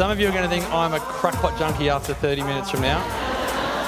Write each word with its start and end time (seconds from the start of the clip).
Some 0.00 0.10
of 0.10 0.18
you 0.18 0.28
are 0.28 0.32
going 0.32 0.44
to 0.44 0.48
think 0.48 0.64
I'm 0.72 0.94
a 0.94 0.98
crackpot 0.98 1.58
junkie 1.58 1.90
after 1.90 2.14
30 2.14 2.42
minutes 2.44 2.70
from 2.70 2.80
now. 2.80 3.00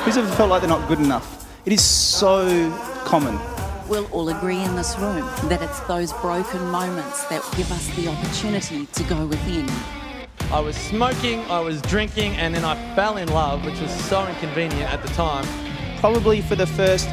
Who's 0.05 0.19
ever 0.19 0.31
felt 0.33 0.51
like 0.51 0.61
they're 0.61 0.69
not 0.69 0.87
good 0.87 0.99
enough? 0.99 1.51
It 1.65 1.73
is 1.73 1.83
so 1.83 2.71
common. 3.07 3.41
We'll 3.89 4.05
all 4.13 4.29
agree 4.29 4.59
in 4.59 4.77
this 4.77 4.99
room 4.99 5.25
that 5.49 5.63
it's 5.63 5.81
those 5.81 6.13
broken 6.21 6.67
moments 6.67 7.25
that 7.29 7.43
give 7.57 7.73
us 7.73 7.89
the 7.97 8.09
opportunity 8.09 8.85
to 8.85 9.03
go 9.05 9.25
within. 9.25 9.67
I 10.51 10.61
was 10.61 10.77
smoking, 10.77 11.41
I 11.47 11.61
was 11.61 11.81
drinking, 11.81 12.33
and 12.33 12.55
then 12.55 12.63
I 12.63 12.75
fell 12.95 13.17
in 13.17 13.29
love, 13.29 13.65
which 13.65 13.81
was 13.81 13.91
so 14.05 14.27
inconvenient 14.27 14.93
at 14.93 15.01
the 15.01 15.09
time. 15.15 15.47
Probably 15.97 16.43
for 16.43 16.57
the 16.57 16.67
first 16.67 17.09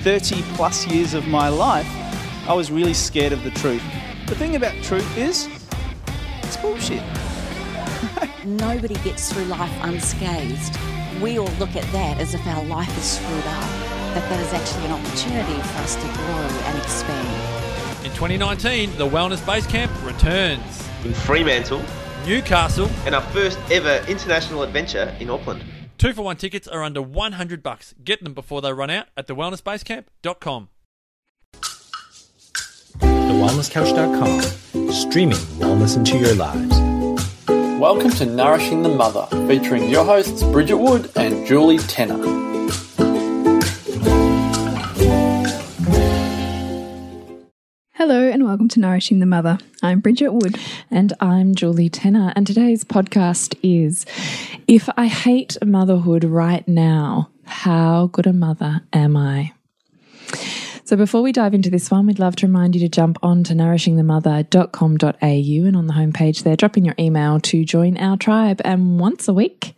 30 0.00 0.42
plus 0.56 0.88
years 0.88 1.14
of 1.14 1.28
my 1.28 1.48
life, 1.48 1.86
I 2.48 2.54
was 2.54 2.72
really 2.72 2.94
scared 2.94 3.32
of 3.32 3.44
the 3.44 3.52
truth. 3.52 3.84
The 4.26 4.34
thing 4.34 4.56
about 4.56 4.74
truth 4.82 5.16
is, 5.16 5.48
it's 6.42 6.56
bullshit. 6.56 7.04
Nobody 8.44 8.94
gets 8.96 9.32
through 9.32 9.44
life 9.44 9.72
unscathed. 9.82 10.78
We 11.20 11.38
all 11.38 11.50
look 11.58 11.76
at 11.76 11.84
that 11.92 12.18
as 12.18 12.34
if 12.34 12.46
our 12.46 12.64
life 12.64 12.88
is 12.96 13.04
screwed 13.04 13.46
up, 13.46 13.70
but 14.14 14.20
that 14.28 14.40
is 14.40 14.52
actually 14.52 14.86
an 14.86 14.92
opportunity 14.92 15.54
for 15.68 15.78
us 15.78 15.94
to 15.96 16.02
grow 16.02 16.48
and 16.68 16.78
expand. 16.78 18.06
In 18.06 18.10
2019, 18.12 18.96
the 18.96 19.06
Wellness 19.06 19.44
Base 19.46 19.66
Camp 19.66 19.92
returns. 20.04 20.88
in 21.04 21.12
Fremantle 21.12 21.82
Newcastle, 22.26 22.88
and 23.06 23.14
our 23.14 23.22
first 23.32 23.58
ever 23.70 24.04
international 24.06 24.62
adventure 24.62 25.14
in 25.20 25.30
Auckland. 25.30 25.62
two 25.98 26.12
for 26.12 26.22
one 26.22 26.36
tickets 26.36 26.68
are 26.68 26.82
under 26.82 27.00
100 27.02 27.62
bucks. 27.62 27.94
Get 28.04 28.22
them 28.24 28.34
before 28.34 28.60
they 28.62 28.72
run 28.72 28.90
out 28.90 29.06
at 29.16 29.26
thewellnessbasecamp.com. 29.26 30.68
TheWellnessCouch.com, 32.98 34.90
streaming 34.92 35.36
wellness 35.58 35.96
into 35.96 36.18
your 36.18 36.34
lives. 36.34 36.79
Welcome 37.80 38.10
to 38.10 38.26
Nourishing 38.26 38.82
the 38.82 38.90
Mother, 38.90 39.26
featuring 39.48 39.88
your 39.88 40.04
hosts 40.04 40.42
Bridget 40.42 40.76
Wood 40.76 41.10
and 41.16 41.46
Julie 41.46 41.78
Tenner. 41.78 42.18
Hello 47.94 48.28
and 48.28 48.44
welcome 48.44 48.68
to 48.68 48.80
Nourishing 48.80 49.20
the 49.20 49.24
Mother. 49.24 49.56
I'm 49.82 50.00
Bridget 50.00 50.34
Wood. 50.34 50.58
And 50.90 51.14
I'm 51.20 51.54
Julie 51.54 51.88
Tenner. 51.88 52.34
And 52.36 52.46
today's 52.46 52.84
podcast 52.84 53.58
is 53.62 54.04
If 54.68 54.90
I 54.98 55.06
Hate 55.06 55.56
Motherhood 55.64 56.24
Right 56.24 56.68
Now, 56.68 57.30
How 57.44 58.08
Good 58.08 58.26
a 58.26 58.34
Mother 58.34 58.82
Am 58.92 59.16
I? 59.16 59.54
So 60.90 60.96
before 60.96 61.22
we 61.22 61.30
dive 61.30 61.54
into 61.54 61.70
this 61.70 61.88
one, 61.88 62.06
we'd 62.06 62.18
love 62.18 62.34
to 62.34 62.48
remind 62.48 62.74
you 62.74 62.80
to 62.80 62.88
jump 62.88 63.16
on 63.22 63.44
to 63.44 63.54
nourishingthemother.com.au 63.54 65.66
and 65.68 65.76
on 65.76 65.86
the 65.86 65.92
homepage 65.92 66.42
there, 66.42 66.56
drop 66.56 66.76
in 66.76 66.84
your 66.84 66.96
email 66.98 67.38
to 67.38 67.64
join 67.64 67.96
our 67.96 68.16
tribe. 68.16 68.60
And 68.64 68.98
once 68.98 69.28
a 69.28 69.32
week, 69.32 69.76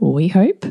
we 0.00 0.26
hope, 0.26 0.64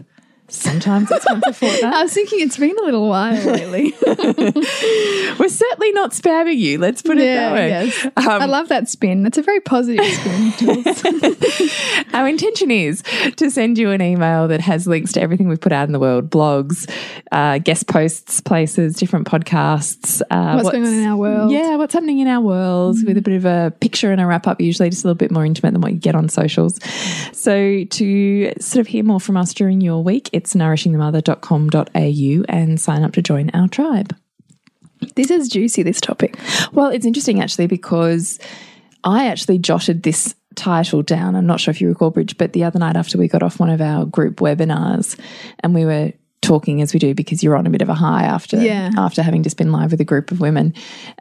sometimes 0.50 1.12
it's 1.12 1.26
once 1.30 1.44
a 1.48 1.54
fortnight. 1.54 1.84
I 1.84 2.04
was 2.04 2.14
thinking 2.14 2.40
it's 2.42 2.58
been 2.58 2.78
a 2.78 2.82
little 2.84 3.08
while 3.10 3.34
lately. 3.46 3.94
We're 4.06 5.50
certainly 5.50 5.92
not 5.92 6.12
spamming 6.12 6.58
you. 6.58 6.78
Let's 6.80 7.02
put 7.02 7.18
it 7.18 7.22
that 7.36 7.54
way. 7.54 7.68
yes. 7.70 8.06
Um, 8.06 8.12
I 8.42 8.46
love 8.46 8.70
that 8.70 8.88
spin. 8.90 9.24
That's 9.24 9.38
a 9.38 9.42
very 9.42 9.60
positive 9.60 10.06
spin. 10.06 10.54
Our 12.14 12.28
intention 12.28 12.72
is 12.72 13.04
to 13.38 13.52
send 13.52 13.78
you 13.78 13.92
an 13.92 14.02
email 14.02 14.48
that 14.48 14.62
has 14.62 14.88
links 14.88 15.12
to 15.14 15.22
everything 15.22 15.48
we've 15.48 15.60
put 15.62 15.72
out 15.72 15.88
in 15.88 15.94
the 15.94 16.00
world 16.00 16.30
blogs, 16.30 16.90
uh, 17.32 17.58
guest 17.60 17.88
posts, 17.88 18.42
places, 18.42 18.96
different 18.96 19.28
podcasts. 19.28 20.22
Uh, 20.32 20.54
What's 20.56 20.72
going 20.72 20.86
on 20.86 20.94
in 20.94 21.06
our 21.06 21.18
world. 21.18 21.52
Yeah, 21.52 21.76
what's 21.76 21.94
happening 21.94 22.20
in 22.20 22.28
our 22.28 22.42
world 22.42 22.98
with 23.06 23.18
a 23.18 23.22
bit 23.22 23.36
of 23.36 23.46
a 23.46 23.74
picture 23.80 24.12
and 24.12 24.22
a 24.22 24.26
wrap 24.26 24.48
up, 24.48 24.62
usually 24.62 24.90
just 24.90 25.04
a 25.04 25.08
little 25.08 25.16
bit 25.18 25.32
more 25.32 25.46
intimate 25.46 25.72
than 25.74 25.82
what 25.82 25.92
you 25.94 26.00
get 26.00 26.16
on 26.16 26.30
socials. 26.30 26.80
So, 27.34 27.84
to 27.84 28.54
sort 28.60 28.82
of 28.82 28.88
hear 28.88 29.04
more 29.04 29.20
from 29.20 29.38
us 29.38 29.54
during 29.54 29.82
your 29.82 30.04
week, 30.04 30.30
it's 30.38 30.54
nourishingthemother.com.au 30.54 32.46
and 32.48 32.80
sign 32.80 33.04
up 33.04 33.12
to 33.14 33.22
join 33.22 33.50
our 33.54 33.68
tribe. 33.68 34.16
This 35.16 35.30
is 35.30 35.50
juicy, 35.50 35.84
this 35.84 36.00
topic. 36.00 36.38
Well, 36.72 36.88
it's 36.88 37.06
interesting 37.06 37.42
actually 37.42 37.68
because 37.68 38.40
I 39.04 39.28
actually 39.28 39.58
jotted 39.58 40.04
this 40.04 40.36
title 40.56 41.04
down. 41.04 41.36
I'm 41.36 41.46
not 41.46 41.60
sure 41.60 41.72
if 41.72 41.82
you 41.82 41.90
recall, 41.90 42.12
Bridge, 42.12 42.38
but 42.38 42.54
the 42.54 42.64
other 42.64 42.80
night 42.80 42.96
after 42.96 43.18
we 43.18 43.28
got 43.28 43.44
off 43.44 43.60
one 43.60 43.70
of 43.70 43.82
our 43.82 44.06
group 44.06 44.38
webinars 44.38 45.20
and 45.60 45.74
we 45.74 45.86
were 45.86 46.14
talking 46.42 46.82
as 46.82 46.94
we 46.94 47.00
do 47.00 47.14
because 47.14 47.44
you're 47.44 47.56
on 47.56 47.66
a 47.66 47.70
bit 47.70 47.82
of 47.82 47.90
a 47.90 47.94
high 47.94 48.24
after 48.24 48.58
Yeah. 48.58 48.92
after 48.98 49.22
having 49.22 49.44
just 49.44 49.58
been 49.58 49.72
live 49.72 49.92
with 49.92 50.00
a 50.00 50.06
group 50.06 50.32
of 50.32 50.40
women. 50.40 50.74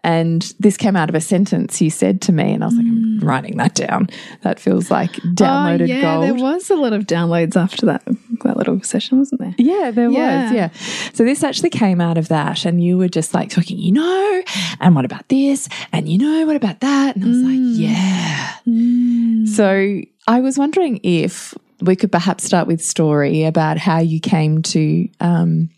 And 0.05 0.43
this 0.61 0.77
came 0.77 0.95
out 0.95 1.09
of 1.09 1.15
a 1.15 1.21
sentence 1.21 1.81
you 1.81 1.91
said 1.91 2.21
to 2.23 2.33
me 2.33 2.53
and 2.53 2.63
I 2.63 2.67
was 2.67 2.77
like, 2.77 2.87
I'm 2.87 3.21
mm. 3.21 3.25
writing 3.25 3.57
that 3.57 3.75
down. 3.75 4.09
That 4.43 4.61
feels 4.61 4.91
like 4.91 5.11
oh, 5.25 5.29
downloaded 5.35 5.83
oh, 5.83 5.85
yeah, 5.85 6.01
gold. 6.03 6.25
there 6.25 6.35
was 6.35 6.71
a 6.71 6.77
lot 6.77 6.93
of 6.93 7.05
downloads 7.05 7.57
after 7.57 7.87
that, 7.87 8.03
that 8.45 8.57
little 8.57 8.81
session, 8.83 9.19
wasn't 9.19 9.41
there? 9.41 9.55
Yeah, 9.59 9.91
there 9.91 10.11
Yeah. 10.11 10.45
was. 10.45 10.53
Yeah. 10.53 10.69
So 11.15 11.25
this 11.25 11.43
actually 11.43 11.71
came 11.71 12.01
out 12.01 12.19
of 12.19 12.29
that. 12.29 12.65
And 12.65 12.83
you 12.83 12.99
were 12.99 13.09
just 13.09 13.35
like 13.35 13.51
talking, 13.51 13.79
you 13.79 13.93
know, 13.93 14.43
and 14.81 14.95
what 14.95 15.05
about 15.05 15.29
this? 15.29 15.69
And 15.93 16.09
you 16.09 16.19
know, 16.19 16.47
what 16.47 16.57
about 16.57 16.81
that? 16.81 17.17
And 17.17 17.25
I 17.25 17.29
was 17.29 17.39
like, 17.39 17.59
mm. 17.59 17.75
yeah. 17.77 18.53
Mm. 18.67 19.49
So 19.49 20.03
I 20.29 20.41
was 20.41 20.59
wondering 20.59 21.01
if 21.03 21.55
we 21.81 21.97
could 21.97 22.13
perhaps 22.13 22.45
start 22.45 22.67
with 22.67 22.83
story 22.83 23.45
about 23.45 23.79
how 23.79 23.99
you 23.99 24.21
came 24.21 24.63
to 24.63 25.09
um, 25.21 25.69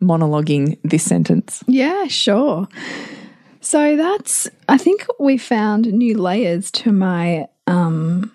monologuing 0.00 0.78
this 0.84 1.04
sentence. 1.04 1.62
Yeah, 1.66 2.06
sure. 2.06 2.68
So 3.60 3.96
that's, 3.96 4.48
I 4.68 4.78
think 4.78 5.06
we 5.18 5.38
found 5.38 5.92
new 5.92 6.16
layers 6.16 6.70
to 6.72 6.92
my 6.92 7.48
um, 7.66 8.32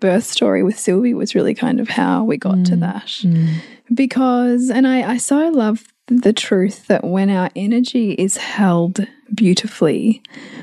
birth 0.00 0.24
story 0.24 0.62
with 0.62 0.78
Sylvie, 0.78 1.14
was 1.14 1.34
really 1.34 1.54
kind 1.54 1.80
of 1.80 1.88
how 1.88 2.24
we 2.24 2.36
got 2.36 2.64
to 2.66 2.76
that. 2.76 3.24
Because, 3.92 4.70
and 4.70 4.86
I, 4.86 5.12
I 5.12 5.16
so 5.16 5.48
love 5.48 5.84
the 6.06 6.32
truth 6.32 6.86
that 6.86 7.04
when 7.04 7.30
our 7.30 7.50
energy 7.54 8.12
is 8.12 8.36
held 8.38 9.06
beautifully, 9.34 10.22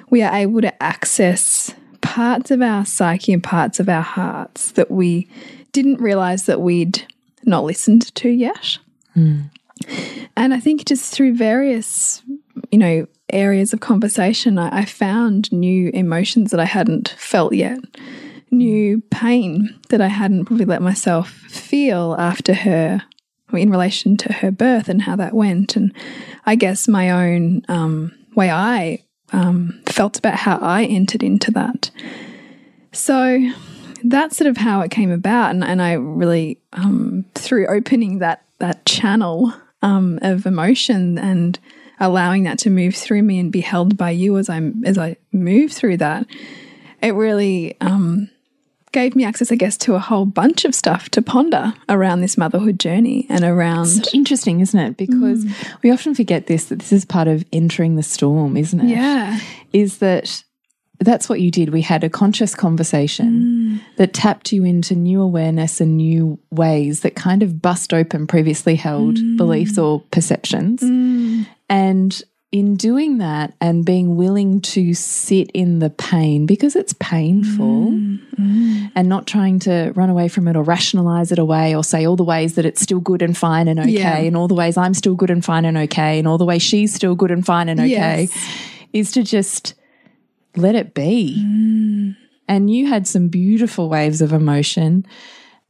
we 0.09 0.21
are 0.21 0.35
able 0.35 0.61
to 0.61 0.83
access 0.83 1.75
parts 2.15 2.49
of 2.49 2.61
our 2.61 2.85
psyche 2.85 3.33
and 3.33 3.43
parts 3.43 3.77
of 3.81 3.89
our 3.89 4.01
hearts 4.01 4.71
that 4.71 4.89
we 4.89 5.27
didn't 5.73 5.99
realize 5.99 6.45
that 6.45 6.61
we'd 6.61 7.05
not 7.43 7.65
listened 7.65 8.15
to 8.15 8.29
yet. 8.29 8.77
And 10.37 10.53
I 10.53 10.61
think 10.61 10.85
just 10.85 11.13
through 11.13 11.35
various, 11.35 12.23
you 12.71 12.77
know, 12.77 13.05
areas 13.33 13.73
of 13.73 13.81
conversation, 13.81 14.57
I, 14.57 14.79
I 14.79 14.85
found 14.85 15.51
new 15.51 15.91
emotions 15.93 16.51
that 16.51 16.59
I 16.61 16.65
hadn't 16.65 17.09
felt 17.17 17.51
yet, 17.51 17.79
new 18.49 19.01
pain 19.11 19.77
that 19.89 19.99
I 19.99 20.07
hadn't 20.07 20.45
probably 20.45 20.63
let 20.63 20.81
myself 20.81 21.29
feel 21.29 22.15
after 22.17 22.53
her, 22.53 23.03
in 23.51 23.69
relation 23.69 24.15
to 24.17 24.31
her 24.31 24.51
birth 24.51 24.87
and 24.87 25.01
how 25.01 25.17
that 25.17 25.33
went. 25.33 25.75
And 25.75 25.93
I 26.45 26.55
guess 26.55 26.87
my 26.87 27.11
own 27.11 27.63
um, 27.67 28.13
way 28.37 28.49
I 28.49 29.04
um, 29.31 29.81
felt 29.86 30.18
about 30.18 30.36
how 30.36 30.58
I 30.58 30.84
entered 30.84 31.24
into 31.24 31.52
that. 31.52 31.91
So 32.91 33.52
that's 34.03 34.38
sort 34.38 34.50
of 34.50 34.58
how 34.58 34.81
it 34.81 34.91
came 34.91 35.12
about. 35.12 35.52
And, 35.52 35.63
and 35.63 35.81
I 35.81 35.94
really, 35.94 36.59
um, 36.74 37.25
through 37.34 37.68
opening 37.68 38.19
that, 38.19 38.44
that 38.59 38.86
channel 38.86 39.53
um, 39.81 40.19
of 40.22 40.46
emotion 40.46 41.18
and 41.18 41.59
allowing 42.00 42.44
that 42.44 42.59
to 42.59 42.69
move 42.69 42.96
through 42.96 43.24
me 43.24 43.40
and 43.40 43.52
be 43.52 43.62
held 43.62 43.97
by 43.97 44.09
you 44.09 44.38
as 44.38 44.50
I 44.50 44.72
as 44.84 44.97
I 44.97 45.18
move 45.31 45.72
through 45.72 45.97
that, 45.97 46.25
it 47.02 47.13
really 47.13 47.78
um, 47.81 48.30
gave 48.95 49.13
me 49.13 49.25
access, 49.25 49.51
I 49.51 49.56
guess, 49.56 49.75
to 49.79 49.95
a 49.95 50.00
whole 50.00 50.25
bunch 50.25 50.63
of 50.63 50.73
stuff 50.73 51.09
to 51.09 51.22
ponder 51.22 51.73
around 51.89 52.22
this 52.22 52.38
motherhood 52.38 52.79
journey 52.79 53.28
and 53.29 53.44
around. 53.44 53.88
So 53.88 54.09
interesting, 54.13 54.61
isn't 54.61 54.79
it? 54.79 54.95
Because 54.95 55.44
mm. 55.44 55.81
we 55.83 55.91
often 55.91 56.16
forget 56.16 56.47
this 56.47 56.66
that 56.66 56.79
this 56.79 56.94
is 56.94 57.03
part 57.03 57.28
of 57.28 57.44
entering 57.51 57.97
the 57.97 58.03
storm, 58.03 58.56
isn't 58.56 58.79
it? 58.79 58.88
Yeah. 58.88 59.38
Is 59.73 59.97
that 59.97 60.45
that's 61.01 61.28
what 61.28 61.41
you 61.41 61.51
did. 61.51 61.73
We 61.73 61.81
had 61.81 62.06
a 62.06 62.09
conscious 62.09 62.56
conversation 62.56 63.81
mm. 63.83 63.97
that 63.97 64.13
tapped 64.13 64.53
you 64.53 64.63
into 64.63 64.95
new 64.95 65.22
awareness 65.22 65.81
and 65.81 65.97
new 65.97 66.39
ways 66.51 67.01
that 67.01 67.18
kind 67.18 67.44
of 67.44 67.62
bust 67.62 67.94
open 67.94 68.27
previously 68.27 68.75
held 68.75 69.18
mm. 69.18 69.36
beliefs 69.36 69.77
or 69.77 70.00
perceptions. 70.12 70.81
And 71.68 72.24
in 72.56 72.78
doing 72.78 73.18
that 73.18 73.54
and 73.60 73.84
being 73.84 74.16
willing 74.16 74.62
to 74.62 74.94
sit 74.94 75.52
in 75.54 75.80
the 75.80 75.90
pain 75.90 76.46
because 76.46 76.74
it's 76.74 76.94
painful 77.02 77.92
mm, 77.92 78.18
mm. 78.40 78.92
and 78.96 79.10
not 79.10 79.28
trying 79.28 79.60
to 79.60 79.92
run 79.94 80.10
away 80.10 80.30
from 80.30 80.48
it 80.48 80.56
or 80.56 80.63
rationalize 80.63 81.34
it 81.34 81.38
away 81.38 81.75
or 81.75 81.84
say 81.84 82.07
all 82.07 82.16
the 82.16 82.24
ways 82.24 82.56
that 82.56 82.66
it's 82.66 82.80
still 82.80 83.02
good 83.02 83.22
and 83.22 83.38
fine 83.38 83.68
and 83.68 83.78
okay 83.78 83.92
Yeah. 83.92 84.19
and 84.19 84.38
all 84.38 84.48
the 84.48 84.56
ways 84.56 84.78
I'm 84.78 84.94
still 84.94 85.16
good 85.16 85.30
and 85.30 85.44
fine 85.44 85.66
and 85.66 85.78
okay 85.80 86.18
and 86.18 86.30
all 86.30 86.38
the 86.38 86.46
ways 86.46 86.62
she's 86.62 86.94
still 86.94 87.13
good 87.13 87.30
and 87.30 87.46
fine 87.46 87.68
and 87.68 87.78
okay 87.78 87.90
Yes. 87.90 88.50
is 88.94 89.12
to 89.12 89.24
just 89.24 89.74
let 90.56 90.75
it 90.75 90.94
be. 90.94 91.44
Mm. 91.46 92.16
And 92.48 92.69
you 92.69 92.88
had 92.88 93.06
some 93.06 93.28
beautiful 93.28 93.90
waves 93.90 94.22
of 94.22 94.31
emotion. 94.31 95.06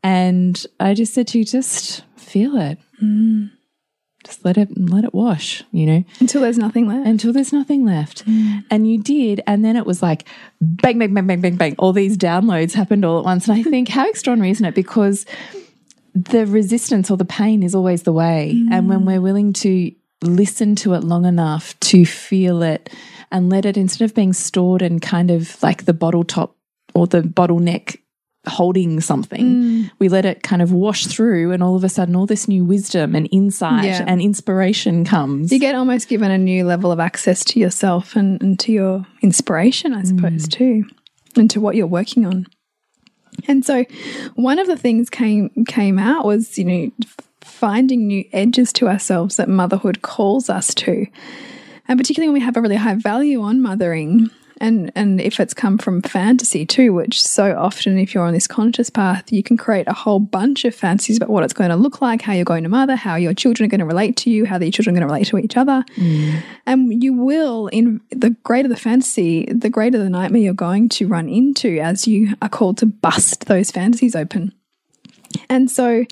And 0.04 0.64
I 0.80 0.94
just 0.94 1.16
said 1.16 1.30
to 1.30 1.40
you, 1.40 1.46
just 1.46 2.04
feel 2.16 2.56
it. 2.58 2.78
Just 4.26 4.44
let 4.44 4.58
it 4.58 4.70
let 4.78 5.04
it 5.04 5.14
wash, 5.14 5.64
you 5.72 5.86
know, 5.86 6.04
Until 6.20 6.42
there's 6.42 6.58
nothing 6.58 6.88
left. 6.88 7.08
until 7.08 7.32
there's 7.32 7.54
nothing 7.54 7.86
left. 7.86 8.26
Mm. 8.26 8.64
And 8.72 8.90
you 8.90 8.98
did, 9.02 9.42
and 9.46 9.64
then 9.64 9.76
it 9.78 9.86
was 9.86 10.02
like 10.02 10.28
bang, 10.60 10.98
bang, 10.98 11.14
bang, 11.14 11.28
bang, 11.28 11.42
bang, 11.42 11.56
bang. 11.56 11.76
All 11.78 11.94
these 11.94 12.18
downloads 12.18 12.74
happened 12.74 13.06
all 13.06 13.20
at 13.20 13.26
once. 13.26 13.48
And 13.48 13.58
I 13.58 13.64
think 13.64 13.88
how 13.90 14.10
extraordinary, 14.10 14.52
isn't 14.52 14.66
it? 14.66 14.76
Because 14.76 15.26
the 16.14 16.46
resistance 16.48 17.12
or 17.12 17.18
the 17.18 17.26
pain 17.26 17.62
is 17.62 17.76
always 17.76 18.04
the 18.04 18.14
way. 18.14 18.54
Mm. 18.56 18.68
And 18.72 18.90
when 18.90 19.06
we're 19.06 19.22
willing 19.22 19.54
to 19.54 19.92
listen 20.24 20.76
to 20.78 20.94
it 20.94 21.04
long 21.04 21.26
enough 21.26 21.80
to 21.82 22.06
feel 22.06 22.64
it 22.64 22.90
and 23.32 23.50
let 23.50 23.66
it, 23.66 23.78
instead 23.78 24.06
of 24.06 24.16
being 24.16 24.34
stored 24.34 24.82
and 24.82 25.02
kind 25.02 25.30
of 25.30 25.62
like 25.62 25.86
the 25.86 25.94
bottle 25.94 26.24
top 26.24 26.56
or 26.94 27.06
the 27.06 27.22
bottleneck 27.22 27.98
holding 28.48 29.00
something, 29.02 29.46
mm. 29.46 29.92
we 30.00 30.10
let 30.10 30.26
it 30.26 30.44
kind 30.44 30.62
of 30.62 30.72
wash 30.72 31.06
through, 31.08 31.52
and 31.52 31.62
all 31.64 31.76
of 31.76 31.84
a 31.84 31.90
sudden, 31.90 32.16
all 32.16 32.26
this 32.26 32.48
new 32.48 32.64
wisdom 32.64 33.16
and 33.16 33.28
insight 33.32 33.86
Yeah. 33.86 34.04
and 34.08 34.22
inspiration 34.22 35.06
comes. 35.06 35.52
you 35.52 35.60
get 35.60 35.76
almost 35.76 36.08
given 36.08 36.32
a 36.32 36.38
new 36.38 36.66
level 36.66 36.92
of 36.92 37.00
access 37.00 37.44
to 37.46 37.60
yourself 37.60 38.16
and, 38.16 38.42
and 38.42 38.60
to 38.60 38.72
your 38.72 39.06
inspiration, 39.22 39.94
I 39.94 40.04
suppose, 40.04 40.48
mm. 40.48 40.52
too, 40.52 40.86
and 41.36 41.50
to 41.52 41.60
what 41.60 41.76
you're 41.76 41.88
working 41.88 42.26
on. 42.26 42.48
And 43.48 43.66
so, 43.66 43.84
one 44.36 44.60
of 44.60 44.68
the 44.68 44.78
things 44.78 45.10
came 45.10 45.50
came 45.68 46.00
out 46.00 46.26
was 46.26 46.58
you 46.58 46.64
know 46.64 46.92
finding 47.42 48.08
new 48.08 48.24
edges 48.34 48.74
to 48.74 48.88
ourselves 48.88 49.38
that 49.38 49.50
motherhood 49.50 50.02
calls 50.02 50.50
us 50.50 50.74
to, 50.76 51.06
and 51.88 52.00
particularly 52.00 52.30
when 52.30 52.40
we 52.42 52.46
have 52.46 52.58
a 52.58 52.62
really 52.62 52.76
high 52.76 52.96
value 52.96 53.42
on 53.42 53.62
mothering. 53.62 54.30
And, 54.62 54.92
and 54.96 55.20
if 55.20 55.40
it's 55.40 55.54
come 55.54 55.78
from 55.78 56.02
fantasy 56.02 56.66
too, 56.66 56.94
which 56.94 57.22
so 57.22 57.56
often, 57.58 57.98
if 57.98 58.14
you're 58.14 58.24
on 58.24 58.34
this 58.34 58.48
conscious 58.48 58.90
path, 58.90 59.32
you 59.32 59.44
can 59.44 59.58
create 59.58 59.88
a 59.88 59.94
whole 59.94 60.20
bunch 60.20 60.64
of 60.66 60.74
fantasies 60.74 61.18
about 61.18 61.30
what 61.30 61.44
it's 61.44 61.54
going 61.54 61.70
to 61.70 61.76
look 61.76 62.02
like, 62.02 62.22
how 62.22 62.34
you're 62.34 62.46
going 62.46 62.64
to 62.64 62.70
mother, 62.70 62.96
how 62.96 63.16
your 63.16 63.34
children 63.34 63.66
are 63.66 63.70
going 63.70 63.80
to 63.80 63.86
relate 63.86 64.16
to 64.18 64.30
you, 64.30 64.46
how 64.46 64.58
the 64.58 64.72
children 64.72 64.96
are 64.96 65.00
going 65.00 65.08
to 65.08 65.14
relate 65.14 65.28
to 65.28 65.38
each 65.38 65.58
other. 65.58 65.84
Mm. 65.98 66.42
And 66.66 67.04
you 67.04 67.14
will, 67.14 67.68
in 67.68 68.02
the 68.12 68.30
greater 68.44 68.70
the 68.70 68.76
fantasy, 68.76 69.46
the 69.46 69.70
greater 69.70 69.98
the 69.98 70.10
nightmare 70.10 70.42
you're 70.42 70.54
going 70.54 70.90
to 70.90 71.08
run 71.08 71.28
into 71.28 71.80
as 71.80 72.08
you 72.08 72.36
are 72.42 72.50
called 72.50 72.78
to 72.78 72.86
bust 72.86 73.46
those 73.46 73.72
fantasies 73.72 74.16
open. 74.16 74.54
And 75.50 75.70
so, 75.70 76.06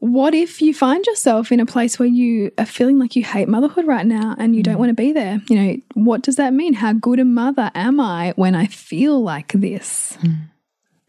what 0.00 0.34
if 0.34 0.62
you 0.62 0.72
find 0.72 1.04
yourself 1.06 1.52
in 1.52 1.60
a 1.60 1.66
place 1.66 1.98
where 1.98 2.08
you 2.08 2.50
are 2.58 2.66
feeling 2.66 2.98
like 2.98 3.16
you 3.16 3.22
hate 3.22 3.48
motherhood 3.48 3.86
right 3.86 4.06
now 4.06 4.34
and 4.38 4.56
you 4.56 4.62
don't 4.62 4.76
mm. 4.76 4.80
want 4.80 4.88
to 4.88 4.94
be 4.94 5.12
there? 5.12 5.40
You 5.48 5.56
know, 5.56 5.76
what 5.94 6.22
does 6.22 6.36
that 6.36 6.54
mean? 6.54 6.72
How 6.72 6.94
good 6.94 7.20
a 7.20 7.24
mother 7.24 7.70
am 7.74 8.00
I 8.00 8.32
when 8.36 8.54
I 8.54 8.66
feel 8.66 9.22
like 9.22 9.52
this? 9.52 10.16
Mm. 10.22 10.38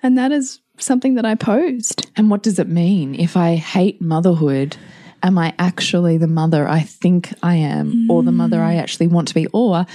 And 0.04 0.18
that 0.18 0.34
is 0.34 0.60
something 0.78 1.16
that 1.16 1.26
I 1.26 1.36
posed. 1.36 2.12
And 2.18 2.30
what 2.30 2.44
does 2.44 2.60
it 2.60 2.68
mean? 2.68 3.16
If 3.16 3.38
I 3.38 3.56
hate 3.56 4.02
motherhood, 4.02 4.76
am 5.24 5.38
I 5.38 5.54
actually 5.58 6.18
the 6.18 6.28
mother 6.28 6.68
I 6.68 6.82
think 6.82 7.34
I 7.42 7.56
am, 7.56 8.10
or 8.10 8.24
the 8.24 8.32
mother 8.34 8.62
I 8.62 8.76
mm. 8.76 8.80
actually 8.80 9.08
want 9.08 9.30
to 9.30 9.34
be? 9.34 9.48
Or 9.48 9.86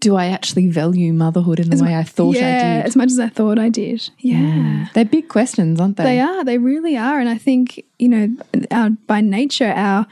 do 0.00 0.16
I 0.16 0.26
actually 0.26 0.68
value 0.68 1.12
motherhood 1.12 1.58
in 1.58 1.70
the 1.70 1.82
way 1.82 1.96
I 1.96 2.04
thought 2.04 2.36
yeah, 2.36 2.40
I 2.40 2.52
did? 2.52 2.78
Yeah, 2.78 2.82
as 2.84 2.96
much 2.96 3.10
as 3.10 3.18
I 3.18 3.28
thought 3.28 3.58
I 3.58 3.68
did. 3.68 4.08
Yeah. 4.18 4.36
Mm. 4.36 4.92
They're 4.92 5.04
big 5.04 5.28
questions, 5.28 5.80
aren't 5.80 5.96
they? 5.96 6.04
They 6.04 6.20
are. 6.20 6.44
They 6.44 6.58
really 6.58 6.96
are. 6.96 7.18
And 7.18 7.28
I 7.28 7.36
think, 7.36 7.84
you 7.98 8.08
know, 8.08 8.36
our, 8.70 8.90
by 8.90 9.20
nature, 9.20 9.72
our 9.74 10.06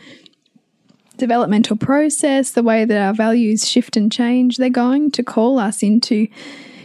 developmental 1.18 1.76
process, 1.76 2.50
the 2.50 2.62
way 2.62 2.84
that 2.84 3.00
our 3.00 3.14
values 3.14 3.68
shift 3.68 3.96
and 3.96 4.10
change, 4.10 4.56
they're 4.56 4.70
going 4.70 5.10
to 5.12 5.22
call 5.22 5.58
us 5.58 5.82
into, 5.82 6.26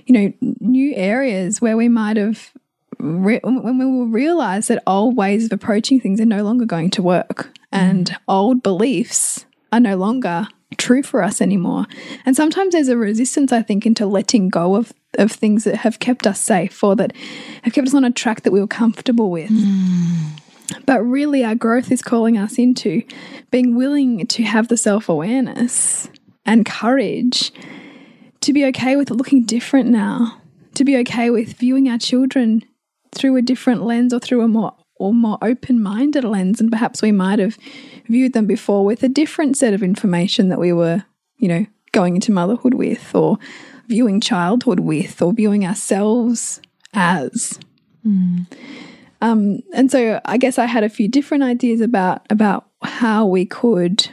you 0.06 0.14
know, 0.14 0.34
new 0.60 0.94
areas 0.96 1.60
where 1.60 1.76
we 1.76 1.90
might 1.90 2.18
have, 2.18 2.52
when 3.00 3.78
we 3.80 3.86
will 3.86 4.08
realize 4.08 4.68
that 4.68 4.84
old 4.86 5.18
ways 5.18 5.46
of 5.46 5.52
approaching 5.52 6.00
things 6.00 6.22
are 6.22 6.26
no 6.26 6.44
longer 6.44 6.66
going 6.66 6.92
to 6.92 7.02
work 7.02 7.52
and 7.72 8.12
mm. 8.12 8.18
old 8.28 8.62
beliefs 8.62 9.46
are 9.72 9.80
no 9.80 9.98
longer 9.98 10.48
true 10.78 11.04
for 11.04 11.22
us 11.24 11.42
anymore. 11.42 11.86
And 12.26 12.36
sometimes 12.36 12.74
there's 12.74 12.88
a 12.88 12.98
resistance, 12.98 13.52
I 13.52 13.62
think, 13.62 13.86
into 13.86 14.06
letting 14.06 14.50
go 14.50 14.76
of, 14.76 14.94
of 15.18 15.32
things 15.32 15.64
that 15.66 15.78
have 15.78 16.00
kept 16.00 16.26
us 16.26 16.40
safe 16.40 16.84
or 16.84 16.96
that 16.96 17.16
have 17.64 17.74
kept 17.74 17.88
us 17.88 17.94
on 17.94 18.04
a 18.04 18.12
track 18.12 18.42
that 18.42 18.52
we 18.52 18.60
were 18.60 18.68
comfortable 18.68 19.30
with. 19.30 19.50
Mm. 19.50 20.40
But 20.86 21.02
really, 21.02 21.44
our 21.44 21.56
growth 21.56 21.92
is 21.92 22.02
calling 22.02 22.38
us 22.38 22.58
into 22.58 23.04
being 23.52 23.76
willing 23.76 24.26
to 24.28 24.44
have 24.44 24.70
the 24.70 24.78
self 24.78 25.10
awareness 25.10 26.10
and 26.46 26.66
courage 26.66 27.52
to 28.40 28.54
be 28.54 28.66
okay 28.66 28.96
with 28.96 29.12
looking 29.12 29.44
different 29.44 29.90
now, 29.90 30.42
to 30.76 30.84
be 30.84 30.98
okay 31.00 31.30
with 31.30 31.54
viewing 31.54 31.90
our 31.90 31.98
children 31.98 32.64
through 33.14 33.36
a 33.36 33.42
different 33.42 33.84
lens 33.84 34.14
or 34.14 34.20
through 34.20 34.42
a 34.42 34.48
more 34.48 34.74
or 34.96 35.14
more 35.14 35.38
open-minded 35.42 36.24
lens 36.24 36.62
and 36.62 36.72
perhaps 36.72 37.02
we 37.02 37.12
might 37.12 37.40
have 37.40 37.58
viewed 38.08 38.34
them 38.34 38.46
before 38.46 38.86
with 38.86 39.04
a 39.04 39.10
different 39.10 39.58
set 39.58 39.74
of 39.74 39.84
information 39.84 40.50
that 40.50 40.60
we 40.60 40.74
were 40.74 41.04
you 41.38 41.48
know 41.48 41.66
going 41.92 42.16
into 42.16 42.32
motherhood 42.32 42.74
with 42.74 43.14
or 43.14 43.38
viewing 43.88 44.22
childhood 44.22 44.80
with 44.80 45.22
or 45.22 45.34
viewing 45.34 45.66
ourselves 45.66 46.62
as. 46.94 47.60
Um, 49.22 49.60
and 49.74 49.92
so 49.92 50.20
I 50.26 50.38
guess 50.38 50.58
I 50.58 50.66
had 50.66 50.84
a 50.84 50.90
few 50.90 51.08
different 51.08 51.44
ideas 51.44 51.82
about 51.82 52.26
about 52.30 52.68
how 52.82 53.26
we 53.28 53.46
could, 53.46 54.08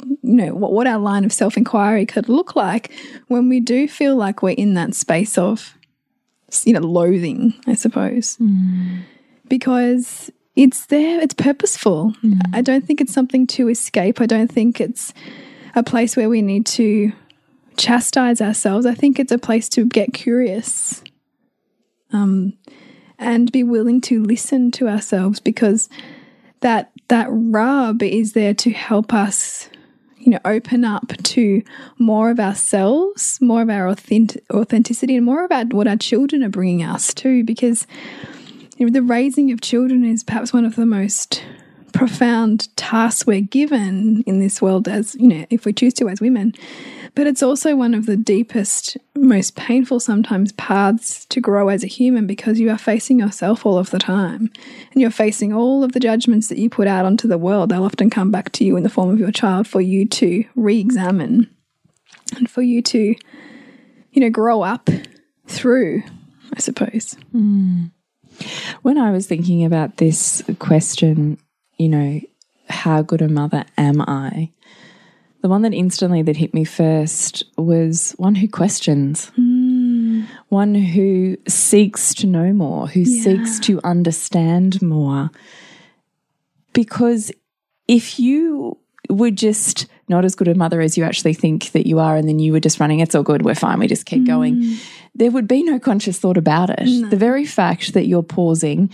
you 0.00 0.16
know, 0.22 0.54
what, 0.54 0.72
what 0.72 0.86
our 0.86 0.98
line 0.98 1.24
of 1.24 1.32
self 1.32 1.56
inquiry 1.56 2.04
could 2.06 2.28
look 2.28 2.56
like 2.56 2.90
when 3.28 3.48
we 3.48 3.60
do 3.60 3.86
feel 3.86 4.16
like 4.16 4.42
we're 4.42 4.50
in 4.50 4.74
that 4.74 4.94
space 4.94 5.38
of, 5.38 5.76
you 6.64 6.72
know, 6.72 6.80
loathing, 6.80 7.54
I 7.66 7.74
suppose, 7.74 8.36
because 9.48 10.32
it's 10.56 10.86
there, 10.86 11.20
it's 11.20 11.34
purposeful. 11.34 12.14
I 12.52 12.62
don't 12.62 12.86
think 12.86 13.00
it's 13.00 13.12
something 13.12 13.46
to 13.48 13.68
escape. 13.68 14.20
I 14.20 14.26
don't 14.26 14.50
think 14.50 14.80
it's 14.80 15.12
a 15.74 15.82
place 15.82 16.16
where 16.16 16.28
we 16.28 16.42
need 16.42 16.64
to 16.66 17.12
chastise 17.76 18.40
ourselves. 18.40 18.86
I 18.86 18.94
think 18.94 19.18
it's 19.18 19.32
a 19.32 19.38
place 19.38 19.68
to 19.70 19.84
get 19.84 20.14
curious 20.14 21.02
um, 22.12 22.52
and 23.18 23.50
be 23.50 23.62
willing 23.64 24.00
to 24.02 24.22
listen 24.22 24.70
to 24.72 24.88
ourselves 24.88 25.40
because 25.40 25.88
that 26.60 26.90
that 27.08 27.26
rub 27.30 28.02
is 28.02 28.32
there 28.32 28.54
to 28.54 28.70
help 28.70 29.12
us 29.12 29.68
you 30.18 30.30
know 30.30 30.38
open 30.44 30.84
up 30.84 31.12
to 31.22 31.62
more 31.98 32.30
of 32.30 32.40
ourselves 32.40 33.38
more 33.42 33.60
of 33.60 33.68
our 33.68 33.88
authentic, 33.88 34.42
authenticity 34.50 35.16
and 35.16 35.26
more 35.26 35.44
about 35.44 35.74
what 35.74 35.86
our 35.86 35.96
children 35.96 36.42
are 36.42 36.48
bringing 36.48 36.82
us 36.82 37.12
to 37.12 37.44
because 37.44 37.86
the 38.78 39.02
raising 39.02 39.52
of 39.52 39.60
children 39.60 40.04
is 40.04 40.22
perhaps 40.22 40.52
one 40.52 40.64
of 40.64 40.76
the 40.76 40.86
most 40.86 41.42
profound 41.92 42.74
tasks 42.76 43.26
we're 43.26 43.40
given 43.40 44.22
in 44.26 44.40
this 44.40 44.60
world 44.60 44.88
as 44.88 45.14
you 45.14 45.28
know 45.28 45.46
if 45.48 45.64
we 45.64 45.72
choose 45.72 45.94
to 45.94 46.08
as 46.08 46.20
women 46.20 46.52
but 47.14 47.28
it's 47.28 47.42
also 47.42 47.76
one 47.76 47.94
of 47.94 48.06
the 48.06 48.16
deepest 48.16 48.96
most 49.14 49.54
painful 49.54 50.00
sometimes 50.00 50.50
paths 50.52 51.24
to 51.26 51.40
grow 51.40 51.68
as 51.68 51.84
a 51.84 51.88
human 51.88 52.26
because 52.26 52.58
you 52.58 52.70
are 52.70 52.78
facing 52.78 53.20
yourself 53.20 53.64
all 53.64 53.78
of 53.78 53.90
the 53.90 54.00
time. 54.00 54.50
And 54.92 55.00
you're 55.00 55.12
facing 55.12 55.52
all 55.52 55.84
of 55.84 55.92
the 55.92 56.00
judgments 56.00 56.48
that 56.48 56.58
you 56.58 56.68
put 56.68 56.88
out 56.88 57.04
onto 57.04 57.28
the 57.28 57.38
world. 57.38 57.68
They'll 57.68 57.84
often 57.84 58.10
come 58.10 58.32
back 58.32 58.50
to 58.52 58.64
you 58.64 58.76
in 58.76 58.82
the 58.82 58.90
form 58.90 59.10
of 59.10 59.20
your 59.20 59.30
child 59.30 59.68
for 59.68 59.80
you 59.80 60.06
to 60.08 60.44
re-examine 60.56 61.48
and 62.36 62.50
for 62.50 62.62
you 62.62 62.82
to 62.82 63.14
you 64.12 64.20
know 64.20 64.30
grow 64.30 64.62
up 64.62 64.88
through 65.46 66.02
i 66.54 66.60
suppose 66.60 67.16
hmm. 67.32 67.86
When 68.82 68.98
I 68.98 69.10
was 69.10 69.26
thinking 69.26 69.64
about 69.64 69.96
this 69.96 70.42
question, 70.58 71.38
you 71.78 71.88
know, 71.88 72.20
how 72.68 73.02
good 73.02 73.22
a 73.22 73.28
mother 73.28 73.64
am 73.76 74.00
I? 74.00 74.50
The 75.42 75.48
one 75.48 75.62
that 75.62 75.74
instantly 75.74 76.22
that 76.22 76.36
hit 76.36 76.54
me 76.54 76.64
first 76.64 77.44
was 77.58 78.12
one 78.12 78.34
who 78.34 78.48
questions. 78.48 79.30
Hmm. 79.36 80.22
One 80.48 80.74
who 80.74 81.36
seeks 81.46 82.14
to 82.14 82.26
know 82.26 82.52
more, 82.52 82.86
who 82.86 83.04
seeks 83.04 83.58
to 83.60 83.80
understand 83.84 84.80
more. 84.80 85.30
Because 86.72 87.30
if 87.88 88.18
you 88.18 88.78
were 89.10 89.30
just 89.30 89.86
not 90.08 90.24
as 90.24 90.34
good 90.34 90.48
a 90.48 90.54
mother 90.54 90.80
as 90.80 90.96
you 90.96 91.04
actually 91.04 91.34
think 91.34 91.72
that 91.72 91.86
you 91.86 91.98
are, 91.98 92.16
and 92.16 92.28
then 92.28 92.38
you 92.38 92.52
were 92.52 92.60
just 92.60 92.80
running, 92.80 93.00
it's 93.00 93.14
all 93.14 93.22
good, 93.22 93.42
we're 93.42 93.54
fine, 93.54 93.78
we 93.78 93.86
just 93.86 94.06
keep 94.06 94.26
going, 94.26 94.56
mm. 94.56 94.84
there 95.14 95.30
would 95.30 95.48
be 95.48 95.62
no 95.62 95.78
conscious 95.78 96.18
thought 96.18 96.36
about 96.36 96.70
it. 96.70 97.10
The 97.10 97.16
very 97.16 97.44
fact 97.44 97.94
that 97.94 98.06
you're 98.06 98.22
pausing, 98.22 98.90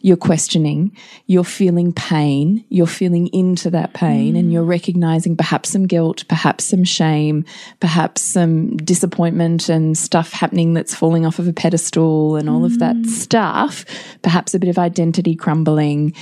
you're 0.00 0.16
questioning, 0.16 0.96
you're 1.26 1.44
feeling 1.44 1.92
pain, 1.92 2.64
you're 2.68 2.86
feeling 2.86 3.28
into 3.28 3.70
that 3.70 3.94
pain, 3.94 4.36
and 4.36 4.48
mm. 4.48 4.52
you're 4.52 4.64
recognizing 4.64 5.36
perhaps 5.36 5.70
some 5.70 5.86
guilt, 5.86 6.24
perhaps 6.28 6.64
some 6.64 6.84
shame, 6.84 7.44
perhaps 7.80 8.22
some 8.22 8.76
disappointment 8.78 9.68
and 9.68 9.96
stuff 9.96 10.32
happening 10.32 10.74
that's 10.74 10.94
falling 10.94 11.24
off 11.26 11.38
of 11.38 11.48
a 11.48 11.52
pedestal 11.52 12.36
and 12.36 12.48
all 12.48 12.64
of 12.64 12.78
that 12.78 12.96
mm. 12.96 13.06
stuff, 13.06 13.84
perhaps 14.22 14.54
a 14.54 14.58
bit 14.58 14.68
of 14.68 14.78
identity 14.78 15.34
crumbling 15.34 16.14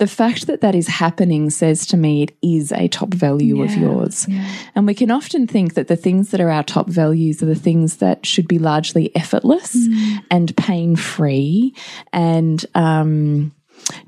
the 0.00 0.06
fact 0.06 0.46
that 0.46 0.62
that 0.62 0.74
is 0.74 0.88
happening 0.88 1.50
says 1.50 1.84
to 1.86 1.96
me 1.98 2.22
it 2.22 2.34
is 2.40 2.72
a 2.72 2.88
top 2.88 3.12
value 3.12 3.62
of 3.62 3.76
yours. 3.76 4.26
And 4.74 4.86
we 4.86 4.94
can 4.94 5.10
often 5.10 5.46
think 5.46 5.74
that 5.74 5.88
the 5.88 5.94
things 5.96 6.30
that 6.30 6.40
are 6.40 6.50
our 6.50 6.62
top 6.62 6.88
values 6.88 7.42
are 7.42 7.46
the 7.46 7.54
things 7.54 7.98
that 7.98 8.24
should 8.24 8.48
be 8.48 8.58
largely 8.58 9.14
effortless 9.14 9.76
and 10.30 10.56
pain 10.56 10.96
free 10.96 11.74
and, 12.14 12.64
um, 12.74 13.52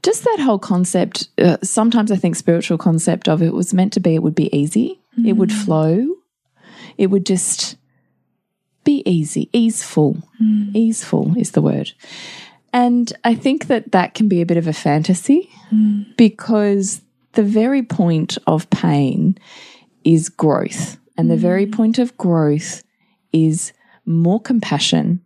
just 0.03 0.25
that 0.25 0.41
whole 0.41 0.59
concept. 0.59 1.29
Uh, 1.37 1.59
sometimes 1.63 2.11
I 2.11 2.17
think 2.17 2.37
spiritual 2.37 2.79
concept 2.79 3.29
of 3.29 3.43
it 3.43 3.53
was 3.53 3.75
meant 3.75 3.93
to 3.93 4.01
be. 4.01 4.15
It 4.15 4.23
would 4.23 4.35
be 4.35 4.55
easy. 4.57 4.99
It 5.27 5.35
would 5.35 5.53
flow. 5.53 6.09
It 6.97 7.09
would 7.09 7.27
just 7.27 7.77
be 8.85 9.03
easy, 9.05 9.51
easeful. 9.53 10.17
Easeful 10.75 11.37
is 11.37 11.51
the 11.51 11.61
word. 11.61 11.93
And 12.73 13.13
I 13.25 13.35
think 13.35 13.67
that 13.67 13.93
that 13.93 14.15
can 14.15 14.29
be 14.29 14.41
a 14.41 14.47
bit 14.47 14.57
of 14.57 14.67
a 14.67 14.73
fantasy 14.73 15.51
mm. 15.71 16.17
because 16.17 17.03
the 17.33 17.43
very 17.43 17.83
point 17.83 18.39
of 18.47 18.69
pain 18.71 19.37
is 20.05 20.29
growth. 20.29 20.99
And 21.17 21.31
the 21.31 21.37
very 21.37 21.67
mm. 21.67 21.73
point 21.73 21.99
of 21.99 22.17
growth 22.17 22.83
is 23.33 23.73
more 24.07 24.41
compassion, 24.41 25.23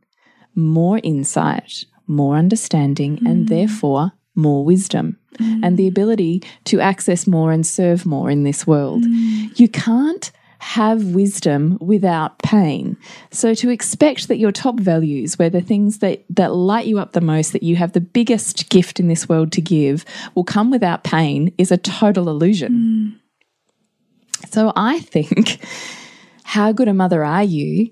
more 0.54 1.00
insight, 1.02 1.84
more 2.06 2.36
understanding, 2.36 3.20
and 3.26 3.46
mm. 3.46 3.48
therefore 3.48 4.12
more 4.34 4.64
wisdom. 4.64 5.18
And 5.38 5.76
the 5.76 5.86
ability 5.86 6.42
to 6.64 6.80
access 6.80 7.26
more 7.26 7.52
and 7.52 7.66
serve 7.66 8.06
more 8.06 8.30
in 8.30 8.44
this 8.44 8.66
world. 8.66 9.04
You 9.04 9.68
can't 9.68 10.32
have 10.58 11.14
wisdom 11.14 11.78
without 11.80 12.38
pain. 12.38 12.96
So 13.30 13.54
to 13.54 13.70
expect 13.70 14.28
that 14.28 14.38
your 14.38 14.52
top 14.52 14.80
values, 14.80 15.38
where 15.38 15.50
the 15.50 15.60
things 15.60 15.98
that, 15.98 16.24
that 16.30 16.54
light 16.54 16.86
you 16.86 16.98
up 16.98 17.12
the 17.12 17.20
most, 17.20 17.52
that 17.52 17.62
you 17.62 17.76
have 17.76 17.92
the 17.92 18.00
biggest 18.00 18.68
gift 18.70 18.98
in 19.00 19.08
this 19.08 19.28
world 19.28 19.52
to 19.52 19.60
give, 19.60 20.04
will 20.34 20.44
come 20.44 20.70
without 20.70 21.04
pain 21.04 21.52
is 21.58 21.70
a 21.70 21.76
total 21.76 22.28
illusion. 22.28 23.18
Mm. 23.20 24.50
So 24.50 24.72
I 24.76 25.00
think, 25.00 25.60
how 26.44 26.72
good 26.72 26.88
a 26.88 26.94
mother 26.94 27.24
are 27.24 27.44
you? 27.44 27.90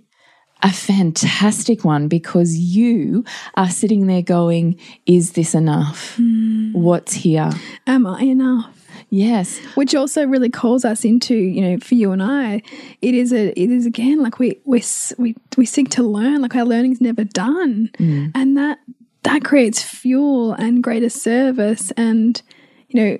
A 0.62 0.72
fantastic 0.72 1.84
one 1.84 2.08
because 2.08 2.56
you 2.56 3.24
are 3.54 3.68
sitting 3.68 4.06
there 4.06 4.22
going, 4.22 4.80
Is 5.04 5.32
this 5.32 5.54
enough? 5.54 6.16
Mm. 6.16 6.72
What's 6.72 7.12
here? 7.12 7.50
Am 7.86 8.06
I 8.06 8.22
enough? 8.22 8.73
Yes. 9.14 9.58
Which 9.76 9.94
also 9.94 10.26
really 10.26 10.50
calls 10.50 10.84
us 10.84 11.04
into, 11.04 11.36
you 11.36 11.60
know, 11.60 11.78
for 11.78 11.94
you 11.94 12.10
and 12.10 12.20
I, 12.20 12.62
it 13.00 13.14
is 13.14 13.32
a, 13.32 13.48
it 13.58 13.70
is 13.70 13.86
again 13.86 14.20
like 14.20 14.40
we 14.40 14.58
we 14.64 14.82
we 15.18 15.36
we 15.56 15.66
seek 15.66 15.88
to 15.90 16.02
learn, 16.02 16.42
like 16.42 16.56
our 16.56 16.64
learning's 16.64 17.00
never 17.00 17.22
done, 17.22 17.90
mm. 17.96 18.32
and 18.34 18.58
that 18.58 18.80
that 19.22 19.44
creates 19.44 19.80
fuel 19.80 20.52
and 20.54 20.82
greater 20.82 21.08
service, 21.08 21.92
and 21.92 22.42
you 22.88 23.00
know, 23.00 23.18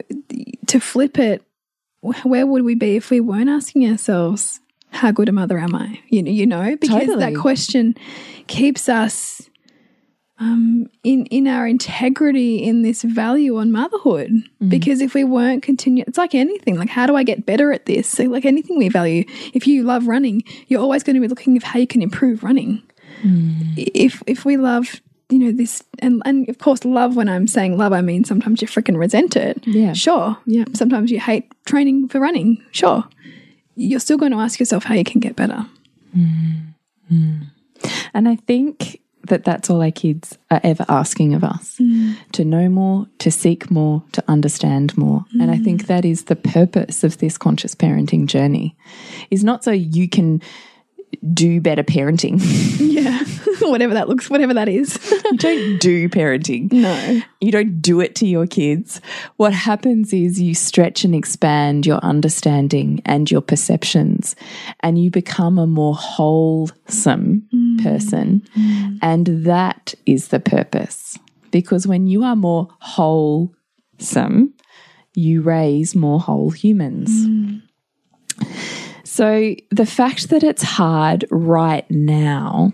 to 0.67 0.81
flip 0.81 1.17
it, 1.17 1.45
where 2.01 2.45
would 2.45 2.65
we 2.65 2.75
be 2.75 2.97
if 2.97 3.11
we 3.11 3.21
weren't 3.21 3.49
asking 3.49 3.89
ourselves, 3.89 4.59
how 4.91 5.13
good 5.13 5.29
a 5.29 5.33
mother 5.33 5.61
am 5.61 5.77
I? 5.77 6.01
You 6.09 6.25
know, 6.25 6.31
you 6.33 6.45
know, 6.45 6.77
because 6.77 7.07
Totally. 7.07 7.33
that 7.33 7.39
question 7.39 7.95
keeps 8.49 8.89
us 8.89 9.49
um, 10.39 10.91
in 11.05 11.27
in 11.27 11.47
our 11.47 11.67
integrity 11.67 12.63
in 12.63 12.83
this 12.83 13.03
value 13.03 13.57
on 13.57 13.71
motherhood. 13.71 14.31
Mm. 14.61 14.69
Because 14.69 15.01
if 15.01 15.15
we 15.15 15.25
weren't 15.25 15.63
continue, 15.63 16.05
it's 16.07 16.19
like 16.19 16.35
anything. 16.35 16.77
Like, 16.77 16.89
how 16.89 17.07
do 17.07 17.17
I 17.17 17.23
get 17.23 17.47
better 17.47 17.73
at 17.73 17.87
this? 17.87 18.09
So 18.09 18.25
like 18.25 18.45
anything 18.45 18.77
we 18.77 18.89
value. 18.89 19.25
If 19.53 19.67
you 19.67 19.85
love 19.85 20.07
running, 20.07 20.43
you're 20.67 20.81
always 20.81 21.03
going 21.03 21.15
to 21.15 21.21
be 21.21 21.29
looking 21.29 21.57
at 21.57 21.63
how 21.63 21.79
you 21.79 21.87
can 21.87 22.03
improve 22.03 22.43
running. 22.43 22.83
Mm. 23.23 23.75
If 23.77 24.23
if 24.27 24.45
we 24.45 24.57
love. 24.57 25.01
You 25.31 25.39
know 25.39 25.53
this, 25.53 25.83
and 26.01 26.21
and 26.27 26.47
of 26.51 26.59
course, 26.59 26.85
love. 26.85 27.17
When 27.17 27.31
I'm 27.31 27.49
saying 27.49 27.79
love, 27.79 27.95
I 27.95 28.03
mean 28.03 28.25
sometimes 28.25 28.61
you 28.61 28.69
freaking 28.69 28.99
resent 28.99 29.37
it. 29.37 29.67
Yeah. 29.67 29.95
sure. 29.95 30.37
Yeah. 30.45 30.65
Sometimes 30.75 31.11
you 31.11 31.19
hate 31.19 31.51
training 31.65 32.09
for 32.09 32.21
running. 32.21 32.63
Sure. 32.73 33.05
You're 33.75 34.01
still 34.01 34.19
going 34.19 34.33
to 34.33 34.39
ask 34.39 34.61
yourself 34.61 34.85
how 34.85 34.95
you 34.95 35.03
can 35.03 35.21
get 35.21 35.35
better. 35.35 35.65
Mm. 36.15 36.75
And 38.13 38.29
I 38.29 38.37
think 38.37 39.01
that 39.29 39.45
that's 39.45 39.71
all 39.71 39.83
our 39.83 39.91
kids 39.91 40.37
are 40.51 40.61
ever 40.63 40.85
asking 40.89 41.35
of 41.35 41.45
us 41.45 41.77
mm. 41.81 42.17
to 42.33 42.45
know 42.45 42.69
more, 42.69 43.07
to 43.19 43.31
seek 43.31 43.71
more, 43.71 44.03
to 44.13 44.23
understand 44.29 44.97
more. 44.97 45.25
And 45.41 45.51
I 45.51 45.57
mm. 45.57 45.65
think 45.65 45.87
that 45.87 46.05
is 46.05 46.25
the 46.25 46.37
purpose 46.37 47.05
of 47.05 47.19
this 47.19 47.39
conscious 47.39 47.75
parenting 47.75 48.27
journey 48.27 48.77
is 49.31 49.43
not 49.43 49.65
so 49.65 49.71
you 49.71 50.09
can 50.09 50.43
do 51.33 51.61
better 51.61 51.83
parenting. 51.83 52.41
Yeah, 52.79 53.25
whatever 53.69 53.95
that 53.95 54.09
looks, 54.09 54.29
whatever 54.29 54.55
that 54.55 54.69
is. 54.69 54.97
You 55.25 55.37
don't 55.39 55.79
do 55.79 56.09
parenting. 56.09 56.73
no. 56.73 57.23
You 57.41 57.53
don't 57.53 57.81
do 57.81 58.01
it 58.01 58.15
to 58.17 58.27
your 58.27 58.47
kids. 58.47 59.01
What 59.37 59.53
happens 59.53 60.13
is 60.13 60.41
you 60.41 60.55
stretch 60.55 61.05
and 61.05 61.15
expand 61.15 61.87
your 61.87 61.99
understanding 61.99 63.03
and 63.05 63.31
your 63.31 63.41
perceptions, 63.41 64.35
and 64.81 64.99
you 64.99 65.11
become 65.11 65.59
a 65.59 65.67
more 65.67 65.95
wholesome 65.95 67.47
mm. 67.53 67.83
person. 67.83 68.43
Mm. 68.57 68.99
And 69.03 69.27
that 69.45 69.95
is 70.07 70.29
the 70.29 70.41
purpose. 70.41 71.19
Because 71.51 71.87
when 71.87 72.07
you 72.07 72.25
are 72.25 72.37
more 72.37 72.69
wholesome, 72.81 74.55
you 75.15 75.43
raise 75.43 75.95
more 75.95 76.19
whole 76.19 76.51
humans. 76.51 77.11
Mm. 77.11 77.63
So 79.05 79.55
the 79.71 79.87
fact 79.87 80.31
that 80.31 80.43
it's 80.43 80.63
hard 80.63 81.25
right 81.31 81.89
now, 81.91 82.73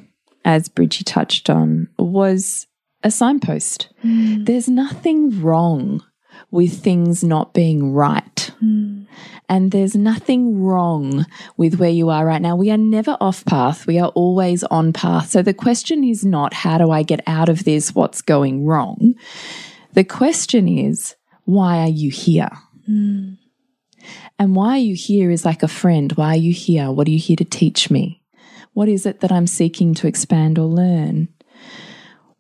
as 0.50 0.68
Bridgie 0.68 1.04
touched 1.04 1.48
on, 1.48 1.88
was 1.98 2.66
a 3.02 3.10
signpost. 3.10 3.88
Hmm. 4.02 4.44
There's 4.44 4.68
nothing 4.68 5.40
wrong 5.40 6.02
with 6.50 6.82
things 6.82 7.22
not 7.22 7.54
being 7.54 7.92
right. 7.92 8.50
Hmm. 8.58 9.04
And 9.48 9.72
there's 9.72 9.96
nothing 9.96 10.62
wrong 10.62 11.26
with 11.56 11.80
where 11.80 11.90
you 11.90 12.08
are 12.08 12.24
right 12.24 12.42
now. 12.42 12.56
We 12.56 12.70
are 12.70 12.76
never 12.76 13.16
off 13.20 13.44
path. 13.44 13.86
We 13.86 13.98
are 13.98 14.10
always 14.10 14.62
on 14.64 14.92
path. 14.92 15.30
So 15.30 15.42
the 15.42 15.54
question 15.54 16.04
is 16.04 16.24
not, 16.24 16.54
how 16.54 16.78
do 16.78 16.90
I 16.90 17.02
get 17.02 17.20
out 17.26 17.48
of 17.48 17.64
this? 17.64 17.94
What's 17.94 18.22
going 18.22 18.64
wrong? 18.64 19.14
The 19.92 20.04
question 20.04 20.68
is, 20.68 21.16
why 21.44 21.78
are 21.78 21.88
you 21.88 22.10
here? 22.10 22.50
Hmm. 22.86 23.34
And 24.38 24.54
why 24.56 24.70
are 24.70 24.78
you 24.78 24.94
here 24.94 25.30
is 25.30 25.44
like 25.44 25.62
a 25.62 25.68
friend. 25.68 26.12
Why 26.12 26.34
are 26.34 26.36
you 26.36 26.52
here? 26.52 26.90
What 26.90 27.06
are 27.08 27.10
you 27.10 27.18
here 27.18 27.36
to 27.36 27.44
teach 27.44 27.90
me? 27.90 28.19
What 28.72 28.88
is 28.88 29.06
it 29.06 29.20
that 29.20 29.32
I'm 29.32 29.46
seeking 29.46 29.94
to 29.94 30.06
expand 30.06 30.58
or 30.58 30.66
learn? 30.66 31.28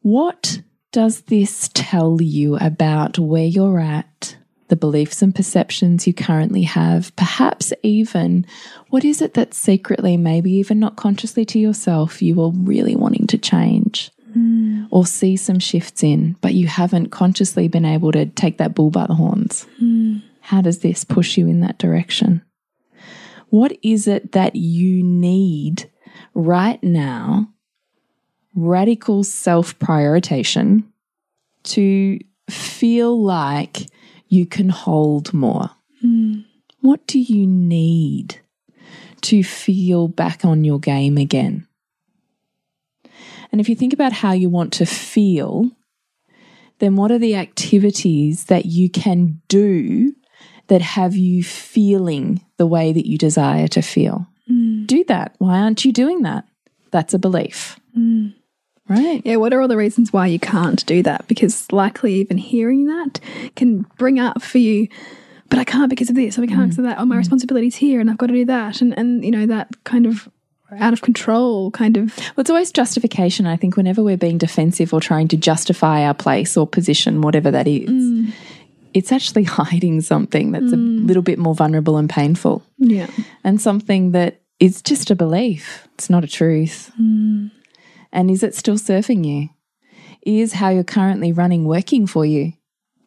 What 0.02 0.62
does 0.92 1.22
this 1.22 1.70
tell 1.74 2.20
you 2.20 2.56
about 2.56 3.18
where 3.18 3.44
you're 3.44 3.80
at, 3.80 4.36
the 4.68 4.76
beliefs 4.76 5.22
and 5.22 5.34
perceptions 5.34 6.06
you 6.06 6.14
currently 6.14 6.62
have? 6.62 7.14
Perhaps 7.16 7.72
even 7.82 8.46
what 8.88 9.04
is 9.04 9.20
it 9.20 9.34
that 9.34 9.54
secretly, 9.54 10.16
maybe 10.16 10.52
even 10.52 10.78
not 10.78 10.96
consciously 10.96 11.44
to 11.46 11.58
yourself, 11.58 12.22
you 12.22 12.40
are 12.42 12.52
really 12.52 12.96
wanting 12.96 13.26
to 13.28 13.38
change? 13.38 14.10
Hmm. 14.32 14.84
Or 14.92 15.04
see 15.04 15.36
some 15.36 15.58
shifts 15.58 16.04
in, 16.04 16.36
but 16.40 16.54
you 16.54 16.68
haven't 16.68 17.10
consciously 17.10 17.66
been 17.66 17.84
able 17.84 18.12
to 18.12 18.26
take 18.26 18.58
that 18.58 18.74
bull 18.74 18.90
by 18.90 19.06
the 19.06 19.14
horns. 19.14 19.66
Hmm. 19.78 20.18
How 20.40 20.60
does 20.60 20.78
this 20.78 21.04
push 21.04 21.36
you 21.36 21.48
in 21.48 21.60
that 21.60 21.78
direction? 21.78 22.42
What 23.48 23.76
is 23.82 24.06
it 24.06 24.32
that 24.32 24.54
you 24.54 25.02
need 25.02 25.89
right 26.40 26.82
now? 26.82 27.48
Radical 28.54 29.22
self 29.24 29.78
prioritization 29.78 30.84
to 31.64 32.18
feel 32.48 33.22
like 33.22 33.86
you 34.28 34.46
can 34.46 34.68
hold 34.68 35.32
more. 35.32 35.70
Hmm. 36.00 36.40
What 36.80 37.06
do 37.06 37.18
you 37.18 37.46
need 37.46 38.40
to 39.22 39.42
feel 39.42 40.08
back 40.08 40.44
on 40.44 40.64
your 40.64 40.78
game 40.78 41.18
again? 41.18 41.66
And 43.52 43.60
if 43.60 43.68
you 43.68 43.74
think 43.74 43.92
about 43.92 44.12
how 44.12 44.32
you 44.32 44.48
want 44.48 44.72
to 44.74 44.86
feel, 44.86 45.70
then 46.78 46.96
what 46.96 47.10
are 47.10 47.18
the 47.18 47.36
activities 47.36 48.44
that 48.44 48.66
you 48.66 48.88
can 48.88 49.40
do 49.48 50.14
that 50.68 50.80
have 50.80 51.16
you 51.16 51.42
feeling 51.42 52.40
the 52.56 52.66
way 52.66 52.92
that 52.92 53.06
you 53.06 53.18
desire 53.18 53.68
to 53.68 53.82
feel? 53.82 54.29
Do 54.90 55.04
that. 55.04 55.36
Why 55.38 55.60
aren't 55.60 55.84
you 55.84 55.92
doing 55.92 56.22
that? 56.22 56.48
That's 56.90 57.14
a 57.14 57.18
belief. 57.20 57.78
Mm. 57.96 58.34
Right. 58.88 59.22
Yeah, 59.24 59.36
what 59.36 59.54
are 59.54 59.60
all 59.60 59.68
the 59.68 59.76
reasons 59.76 60.12
why 60.12 60.26
you 60.26 60.40
can't 60.40 60.84
do 60.84 61.00
that? 61.04 61.28
Because 61.28 61.70
likely 61.70 62.14
even 62.14 62.38
hearing 62.38 62.86
that 62.86 63.20
can 63.54 63.82
bring 63.98 64.18
up 64.18 64.42
for 64.42 64.58
you, 64.58 64.88
but 65.48 65.60
I 65.60 65.64
can't 65.64 65.90
because 65.90 66.10
of 66.10 66.16
this, 66.16 66.36
or 66.36 66.40
we 66.40 66.48
can't 66.48 66.62
mm. 66.62 66.64
because 66.64 66.78
of 66.78 66.84
that, 66.86 66.98
or 66.98 67.06
my 67.06 67.14
mm. 67.14 67.18
responsibility's 67.18 67.76
here 67.76 68.00
and 68.00 68.10
I've 68.10 68.18
got 68.18 68.26
to 68.26 68.32
do 68.32 68.44
that. 68.46 68.80
And, 68.80 68.98
and 68.98 69.24
you 69.24 69.30
know, 69.30 69.46
that 69.46 69.68
kind 69.84 70.06
of 70.06 70.28
out 70.80 70.92
of 70.92 71.02
control 71.02 71.70
kind 71.70 71.96
of 71.96 72.16
Well, 72.18 72.38
it's 72.38 72.50
always 72.50 72.72
justification. 72.72 73.46
I 73.46 73.56
think 73.56 73.76
whenever 73.76 74.02
we're 74.02 74.16
being 74.16 74.38
defensive 74.38 74.92
or 74.92 75.00
trying 75.00 75.28
to 75.28 75.36
justify 75.36 76.04
our 76.04 76.14
place 76.14 76.56
or 76.56 76.66
position, 76.66 77.20
whatever 77.20 77.52
that 77.52 77.68
is, 77.68 78.34
it's 78.92 79.12
actually 79.12 79.44
hiding 79.58 80.00
something 80.00 80.50
that's 80.50 80.72
a 80.72 80.76
little 80.76 81.22
bit 81.22 81.38
more 81.38 81.54
vulnerable 81.54 81.96
and 81.96 82.10
painful 82.10 82.64
yeah. 82.78 83.06
and 83.44 83.60
something 83.60 84.10
that 84.12 84.40
is 84.60 84.82
just 84.82 85.10
a 85.10 85.16
belief. 85.16 85.88
It's 85.94 86.10
not 86.10 86.22
a 86.22 86.28
truth. 86.28 86.92
Hmm. 86.96 87.48
And 88.12 88.30
is 88.30 88.42
it 88.42 88.54
still 88.54 88.78
serving 88.78 89.24
you? 89.24 89.48
Is 90.22 90.52
how 90.54 90.68
you're 90.68 90.84
currently 90.84 91.32
running 91.32 91.64
working 91.64 92.06
for 92.06 92.26
you? 92.26 92.52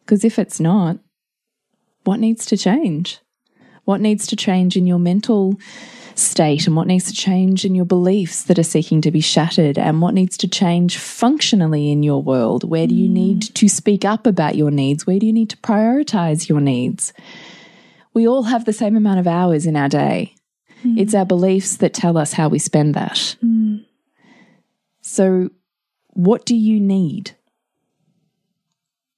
Because 0.00 0.24
if 0.24 0.38
it's 0.38 0.58
not, 0.58 0.98
what 2.02 2.18
needs 2.20 2.44
to 2.46 2.56
change? 2.56 3.20
What 3.84 4.00
needs 4.00 4.26
to 4.26 4.36
change 4.36 4.76
in 4.76 4.86
your 4.86 4.98
mental 4.98 5.58
state 6.16 6.66
and 6.66 6.76
what 6.76 6.86
needs 6.86 7.06
to 7.06 7.12
change 7.12 7.64
in 7.64 7.74
your 7.74 7.84
beliefs 7.84 8.44
that 8.44 8.58
are 8.58 8.62
seeking 8.64 9.00
to 9.00 9.10
be 9.10 9.20
shattered 9.20 9.78
and 9.78 10.00
what 10.00 10.14
needs 10.14 10.36
to 10.38 10.48
change 10.48 10.98
functionally 10.98 11.90
in 11.90 12.02
your 12.02 12.22
world? 12.22 12.68
Where 12.68 12.86
do 12.86 12.94
you 12.94 13.08
hmm. 13.08 13.14
need 13.14 13.42
to 13.54 13.68
speak 13.68 14.04
up 14.04 14.26
about 14.26 14.56
your 14.56 14.72
needs? 14.72 15.06
Where 15.06 15.18
do 15.18 15.26
you 15.26 15.32
need 15.32 15.50
to 15.50 15.56
prioritize 15.58 16.48
your 16.48 16.60
needs? 16.60 17.12
We 18.12 18.26
all 18.26 18.44
have 18.44 18.64
the 18.64 18.72
same 18.72 18.96
amount 18.96 19.20
of 19.20 19.26
hours 19.26 19.66
in 19.66 19.76
our 19.76 19.88
day. 19.88 20.34
Hmm. 20.84 20.98
It's 20.98 21.14
our 21.14 21.24
beliefs 21.24 21.78
that 21.78 21.94
tell 21.94 22.16
us 22.16 22.34
how 22.34 22.48
we 22.48 22.58
spend 22.58 22.94
that. 22.94 23.36
Hmm. 23.40 23.78
So, 25.00 25.50
what 26.08 26.44
do 26.44 26.54
you 26.54 26.78
need? 26.78 27.32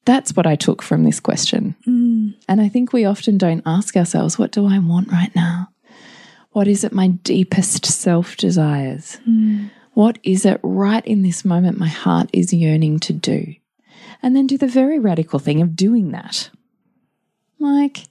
That's 0.04 0.34
what 0.36 0.46
I 0.46 0.54
took 0.54 0.82
from 0.82 1.02
this 1.02 1.18
question. 1.18 1.74
Hmm. 1.84 2.30
And 2.48 2.60
I 2.60 2.68
think 2.68 2.92
we 2.92 3.04
often 3.04 3.36
don't 3.36 3.62
ask 3.66 3.96
ourselves, 3.96 4.38
what 4.38 4.52
do 4.52 4.66
I 4.66 4.78
want 4.78 5.10
right 5.10 5.34
now? 5.34 5.70
What 6.52 6.68
is 6.68 6.84
it 6.84 6.92
my 6.92 7.08
deepest 7.08 7.84
self 7.84 8.36
desires? 8.36 9.18
What 9.92 10.18
is 10.22 10.46
it 10.46 10.60
right 10.62 11.04
in 11.04 11.22
this 11.22 11.44
moment 11.44 11.78
my 11.78 11.88
heart 11.88 12.30
is 12.32 12.52
yearning 12.52 13.00
to 13.00 13.12
do? 13.12 13.54
And 14.22 14.36
then 14.36 14.46
do 14.46 14.56
the 14.56 14.68
very 14.68 14.98
radical 14.98 15.38
thing 15.38 15.60
of 15.60 15.76
doing 15.76 16.12
that. 16.12 16.50
Like, 17.58 18.04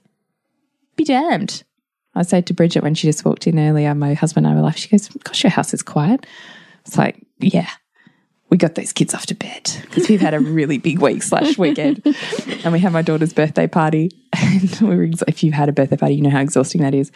be 0.96 1.04
damned. 1.04 1.62
I 2.16 2.22
said 2.22 2.46
to 2.46 2.54
Bridget 2.54 2.82
when 2.82 2.94
she 2.94 3.06
just 3.06 3.24
walked 3.24 3.46
in 3.46 3.58
earlier, 3.58 3.94
my 3.94 4.14
husband 4.14 4.46
and 4.46 4.54
I 4.54 4.56
were 4.56 4.64
like, 4.64 4.76
she 4.76 4.88
goes, 4.88 5.08
Gosh, 5.08 5.44
your 5.44 5.50
house 5.50 5.74
is 5.74 5.82
quiet. 5.82 6.26
It's 6.86 6.96
like, 6.96 7.24
yeah, 7.38 7.68
we 8.48 8.56
got 8.56 8.74
those 8.74 8.92
kids 8.92 9.12
off 9.12 9.26
to 9.26 9.34
bed 9.34 9.70
because 9.82 10.08
we've 10.08 10.20
had 10.20 10.34
a 10.34 10.40
really 10.40 10.78
big 10.78 11.00
week 11.00 11.22
slash 11.22 11.58
weekend. 11.58 12.02
and 12.64 12.72
we 12.72 12.78
had 12.78 12.92
my 12.92 13.02
daughter's 13.02 13.32
birthday 13.32 13.66
party. 13.66 14.10
And 14.38 14.80
we 14.80 14.96
were, 14.96 15.08
if 15.26 15.42
you've 15.42 15.54
had 15.54 15.68
a 15.68 15.72
birthday 15.72 15.96
party, 15.96 16.14
you 16.14 16.22
know 16.22 16.30
how 16.30 16.40
exhausting 16.40 16.82
that 16.82 16.94
is. 16.94 17.10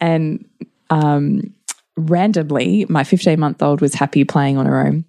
And 0.00 0.48
um, 0.90 1.54
randomly, 1.96 2.86
my 2.88 3.04
15 3.04 3.38
month 3.38 3.62
old 3.62 3.80
was 3.80 3.94
happy 3.94 4.24
playing 4.24 4.56
on 4.56 4.66
her 4.66 4.86
own. 4.86 5.04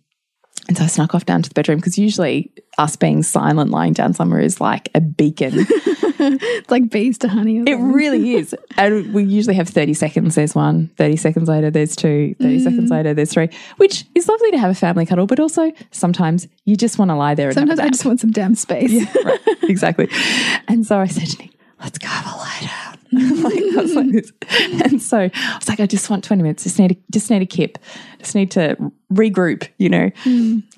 And 0.68 0.78
so 0.78 0.84
I 0.84 0.88
snuck 0.88 1.16
off 1.16 1.26
down 1.26 1.42
to 1.44 1.50
the 1.50 1.54
bedroom 1.54 1.80
because 1.80 1.98
usually 1.98 2.52
us 2.78 2.96
being 2.96 3.24
silent 3.24 3.72
lying 3.72 3.94
down 3.94 4.14
somewhere 4.14 4.40
is 4.40 4.60
like 4.60 4.90
a 4.96 5.02
beacon. 5.02 5.66
It's 6.20 6.72
like 6.72 6.90
bees 6.90 7.18
to 7.20 7.28
honey. 7.28 7.60
It 7.60 7.76
really 7.76 8.36
is. 8.36 8.56
And 8.78 9.14
we 9.14 9.24
usually 9.24 9.56
have 9.56 9.70
30 9.70 9.94
seconds, 9.94 10.36
there's 10.36 10.54
one. 10.54 10.90
30 10.98 11.16
seconds 11.16 11.48
later, 11.48 11.72
there's 11.72 11.96
two. 11.96 12.36
30 12.42 12.60
seconds 12.60 12.92
later, 12.92 13.14
there's 13.14 13.32
three, 13.32 13.50
which 13.78 14.06
is 14.16 14.28
lovely 14.28 14.52
to 14.52 14.58
have 14.58 14.70
a 14.70 14.76
family 14.76 15.06
cuddle, 15.06 15.28
but 15.28 15.40
also 15.40 15.72
sometimes 15.92 16.48
you 16.66 16.76
just 16.76 17.00
want 17.00 17.10
to 17.10 17.16
lie 17.16 17.36
there 17.36 17.48
and 17.48 17.56
Sometimes 17.56 17.80
I 17.80 17.88
just 17.90 18.04
want 18.06 18.20
some 18.20 18.32
damn 18.32 18.54
space. 18.56 19.06
right, 19.24 19.40
exactly. 19.64 20.10
And 20.68 20.86
so 20.86 21.00
I 21.00 21.08
said 21.08 21.28
to 21.30 21.38
Nick, 21.44 21.52
let's 21.80 21.98
go 21.98 22.08
have 22.08 22.26
a 22.34 22.38
lie 22.38 22.60
down. 22.62 22.98
like, 23.44 23.54
I 23.54 23.82
was 23.82 23.96
like 23.96 24.12
this. 24.12 24.32
And 24.84 25.02
so 25.02 25.20
I 25.20 25.56
was 25.58 25.70
like, 25.70 25.80
I 25.80 25.86
just 25.86 26.10
want 26.10 26.24
20 26.26 26.44
minutes. 26.44 26.64
Just 26.64 26.78
need 26.78 26.92
a, 26.92 26.98
just 27.12 27.30
need 27.32 27.42
a 27.42 27.46
kip. 27.46 27.78
Just 28.20 28.36
need 28.36 28.52
to 28.52 28.76
regroup, 29.14 29.70
you 29.78 29.88
know. 29.90 30.12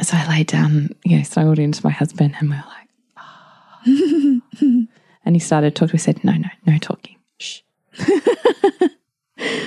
So 0.02 0.18
I 0.18 0.28
laid 0.30 0.48
down, 0.48 0.90
you 1.04 1.18
know, 1.18 1.24
snuggled 1.24 1.58
into 1.58 1.84
my 1.84 1.92
husband 1.92 2.36
and 2.40 2.50
we 2.50 2.56
were 2.56 2.64
like, 2.68 2.88
"Ah." 3.18 3.82
And 5.28 5.36
he 5.36 5.42
started 5.42 5.76
talking. 5.76 5.92
We 5.92 6.00
said, 6.00 6.24
no, 6.24 6.32
no, 6.32 6.48
no 6.66 6.78
talking. 6.78 7.18
Shh. 7.38 7.60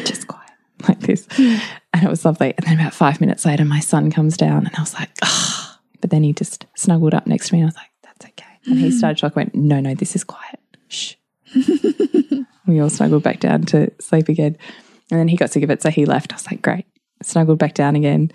just 0.05 0.26
quiet 0.26 0.50
like 0.88 1.00
this. 1.00 1.29
And 1.38 2.02
it 2.02 2.09
was 2.09 2.25
lovely. 2.25 2.55
And 2.57 2.67
then 2.67 2.81
about 2.81 2.95
five 2.95 3.21
minutes 3.21 3.45
later, 3.45 3.67
my 3.67 3.81
son 3.81 4.11
comes 4.11 4.38
down 4.38 4.67
and 4.67 4.75
I 4.75 4.81
was 4.81 4.95
like, 4.95 5.11
ah. 5.23 5.79
But 6.00 6.09
then 6.09 6.23
he 6.23 6.33
just 6.33 6.64
snuggled 6.76 7.12
up 7.12 7.26
next 7.26 7.49
to 7.49 7.55
me 7.55 7.61
and 7.61 7.67
I 7.67 7.69
was 7.69 7.76
like, 7.76 7.90
that's 8.02 8.25
okay. 8.25 8.59
And 8.64 8.79
he 8.79 8.90
started 8.90 9.21
talking, 9.21 9.37
went, 9.37 9.55
no, 9.55 9.81
no, 9.81 9.95
this 9.95 10.17
is 10.17 10.25
quiet. 10.25 10.61
Shh. 10.88 11.17
we 12.67 12.81
all 12.81 12.88
snuggled 12.88 13.23
back 13.23 13.40
down 13.40 13.64
to 13.64 13.93
sleep 14.00 14.31
again. 14.31 14.57
And 15.11 15.21
then 15.21 15.29
he 15.29 15.37
got 15.37 15.50
sick 15.50 15.62
of 15.62 15.71
it, 15.71 15.83
so 15.83 15.90
he 15.90 16.07
left. 16.07 16.33
I 16.33 16.37
was 16.37 16.50
like, 16.50 16.62
great. 16.62 16.87
Snuggled 17.23 17.59
back 17.59 17.75
down 17.75 17.97
again 17.97 18.33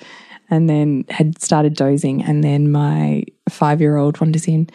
and 0.51 0.69
then 0.69 1.05
had 1.09 1.41
started 1.41 1.73
dozing. 1.73 2.21
And 2.21 2.43
then 2.43 2.71
my 2.71 3.23
five 3.49 3.81
year 3.81 3.97
old 3.97 4.21
wanders 4.21 4.47
in, 4.47 4.69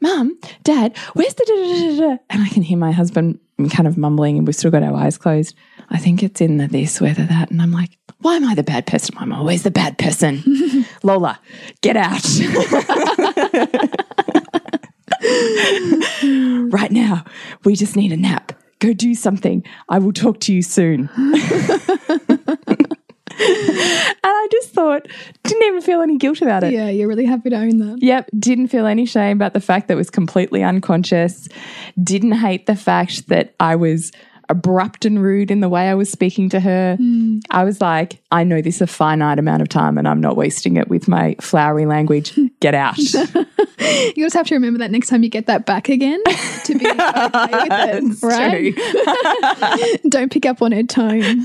Mum, 0.00 0.38
Dad, 0.62 0.96
where's 1.12 1.34
the 1.34 1.44
da 1.44 1.54
da 1.54 1.72
da 1.72 1.96
da? 2.08 2.16
And 2.30 2.42
I 2.42 2.48
can 2.48 2.62
hear 2.62 2.78
my 2.78 2.92
husband 2.92 3.38
kind 3.70 3.86
of 3.86 3.98
mumbling, 3.98 4.38
and 4.38 4.46
we've 4.46 4.56
still 4.56 4.70
got 4.70 4.82
our 4.82 4.94
eyes 4.94 5.18
closed. 5.18 5.54
I 5.90 5.98
think 5.98 6.22
it's 6.22 6.40
in 6.40 6.56
the 6.56 6.66
this, 6.66 7.00
whether 7.00 7.24
that. 7.24 7.50
And 7.50 7.60
I'm 7.60 7.72
like, 7.72 7.98
why 8.20 8.36
am 8.36 8.44
I 8.44 8.54
the 8.54 8.62
bad 8.62 8.86
person? 8.86 9.14
I'm 9.18 9.32
always 9.32 9.62
the 9.62 9.70
bad 9.70 9.98
person. 9.98 10.42
Lola, 11.02 11.38
get 11.82 11.96
out. 11.96 12.24
right 16.72 16.90
now, 16.90 17.24
we 17.64 17.74
just 17.74 17.96
need 17.96 18.12
a 18.12 18.16
nap. 18.16 18.52
Go 18.78 18.94
do 18.94 19.14
something. 19.14 19.62
I 19.88 19.98
will 19.98 20.12
talk 20.12 20.40
to 20.40 20.54
you 20.54 20.62
soon. 20.62 21.10
And 24.22 24.30
I 24.30 24.48
just 24.52 24.70
thought, 24.70 25.08
didn't 25.44 25.62
even 25.62 25.80
feel 25.80 26.02
any 26.02 26.18
guilt 26.18 26.42
about 26.42 26.62
it. 26.62 26.74
Yeah, 26.74 26.90
you're 26.90 27.08
really 27.08 27.24
happy 27.24 27.48
to 27.50 27.56
own 27.56 27.78
that. 27.78 28.02
Yep, 28.02 28.30
didn't 28.38 28.68
feel 28.68 28.86
any 28.86 29.06
shame 29.06 29.38
about 29.38 29.54
the 29.54 29.60
fact 29.60 29.88
that 29.88 29.94
it 29.94 29.96
was 29.96 30.10
completely 30.10 30.62
unconscious. 30.62 31.48
Didn't 32.02 32.32
hate 32.32 32.66
the 32.66 32.76
fact 32.76 33.28
that 33.28 33.54
I 33.58 33.76
was 33.76 34.12
abrupt 34.50 35.04
and 35.04 35.22
rude 35.22 35.50
in 35.50 35.60
the 35.60 35.68
way 35.68 35.88
I 35.88 35.94
was 35.94 36.10
speaking 36.10 36.48
to 36.50 36.60
her. 36.60 36.96
Hmm. 36.96 37.38
I 37.50 37.64
was 37.64 37.80
like, 37.80 38.20
I 38.30 38.44
know 38.44 38.60
this 38.60 38.80
a 38.80 38.86
finite 38.86 39.38
amount 39.38 39.62
of 39.62 39.68
time 39.68 39.96
and 39.96 40.06
I'm 40.06 40.20
not 40.20 40.36
wasting 40.36 40.76
it 40.76 40.88
with 40.88 41.08
my 41.08 41.36
flowery 41.40 41.86
language. 41.86 42.38
Get 42.60 42.74
out. 42.74 42.98
You 43.80 44.26
just 44.26 44.36
have 44.36 44.46
to 44.48 44.54
remember 44.54 44.78
that 44.80 44.90
next 44.90 45.08
time 45.08 45.22
you 45.22 45.30
get 45.30 45.46
that 45.46 45.64
back 45.64 45.88
again 45.88 46.22
to 46.64 46.78
be 46.78 46.86
okay 46.86 47.00
with 48.02 48.22
it, 48.22 48.26
right? 48.26 50.00
Don't 50.10 50.30
pick 50.30 50.44
up 50.44 50.60
on 50.60 50.72
her 50.72 50.82
tone. 50.82 51.42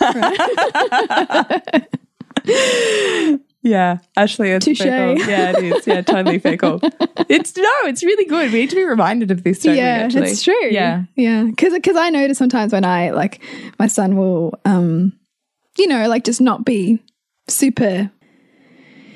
Right? 2.46 3.38
Yeah, 3.66 3.98
Ashley, 4.16 4.52
it's 4.52 4.66
call. 4.66 5.18
Yeah, 5.18 5.58
it 5.58 5.64
is. 5.64 5.88
Yeah, 5.88 6.02
totally 6.02 6.40
call. 6.58 6.80
It's 7.28 7.58
no, 7.58 7.72
it's 7.86 8.04
really 8.04 8.26
good. 8.26 8.52
We 8.52 8.60
need 8.60 8.70
to 8.70 8.76
be 8.76 8.84
reminded 8.84 9.32
of 9.32 9.44
this. 9.44 9.66
Yeah, 9.66 9.74
we, 9.74 9.80
actually? 9.80 10.30
it's 10.30 10.44
true. 10.44 10.70
Yeah, 10.70 11.06
yeah. 11.16 11.46
Because 11.46 11.74
because 11.74 11.96
I 11.96 12.12
notice 12.12 12.38
sometimes 12.38 12.74
when 12.74 12.86
I 12.86 13.10
like 13.10 13.42
my 13.80 13.88
son 13.88 14.16
will, 14.16 14.60
um, 14.66 15.14
you 15.80 15.88
know, 15.88 16.08
like 16.08 16.24
just 16.24 16.42
not 16.42 16.64
be 16.64 17.00
super 17.48 18.12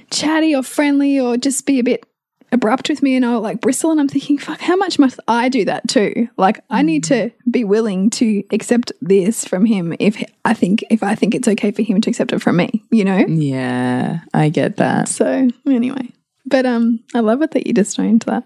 chatty 0.09 0.55
or 0.55 0.63
friendly 0.63 1.19
or 1.19 1.37
just 1.37 1.67
be 1.67 1.77
a 1.77 1.83
bit 1.83 2.03
abrupt 2.51 2.89
with 2.89 3.01
me 3.01 3.15
and 3.15 3.25
I'll 3.25 3.41
like 3.41 3.61
bristle 3.61 3.91
and 3.91 3.99
I'm 3.99 4.07
thinking, 4.07 4.37
fuck, 4.37 4.59
how 4.59 4.75
much 4.75 4.99
must 4.99 5.19
I 5.27 5.49
do 5.49 5.65
that 5.65 5.87
too? 5.87 6.29
Like 6.37 6.59
I 6.69 6.81
need 6.81 7.03
to 7.05 7.31
be 7.49 7.63
willing 7.63 8.09
to 8.11 8.43
accept 8.51 8.91
this 9.01 9.45
from 9.45 9.65
him 9.65 9.95
if 9.99 10.21
I 10.45 10.53
think 10.53 10.83
if 10.89 11.03
I 11.03 11.15
think 11.15 11.35
it's 11.35 11.47
okay 11.47 11.71
for 11.71 11.81
him 11.81 12.01
to 12.01 12.09
accept 12.09 12.33
it 12.33 12.41
from 12.41 12.57
me, 12.57 12.83
you 12.91 13.05
know? 13.05 13.19
yeah, 13.27 14.19
I 14.33 14.49
get 14.49 14.77
that. 14.77 15.07
So 15.09 15.47
anyway. 15.67 16.09
But 16.45 16.65
um 16.65 16.99
I 17.13 17.19
love 17.19 17.41
it 17.41 17.51
that 17.51 17.67
you 17.67 17.73
just 17.73 17.99
owned 17.99 18.21
that. 18.23 18.43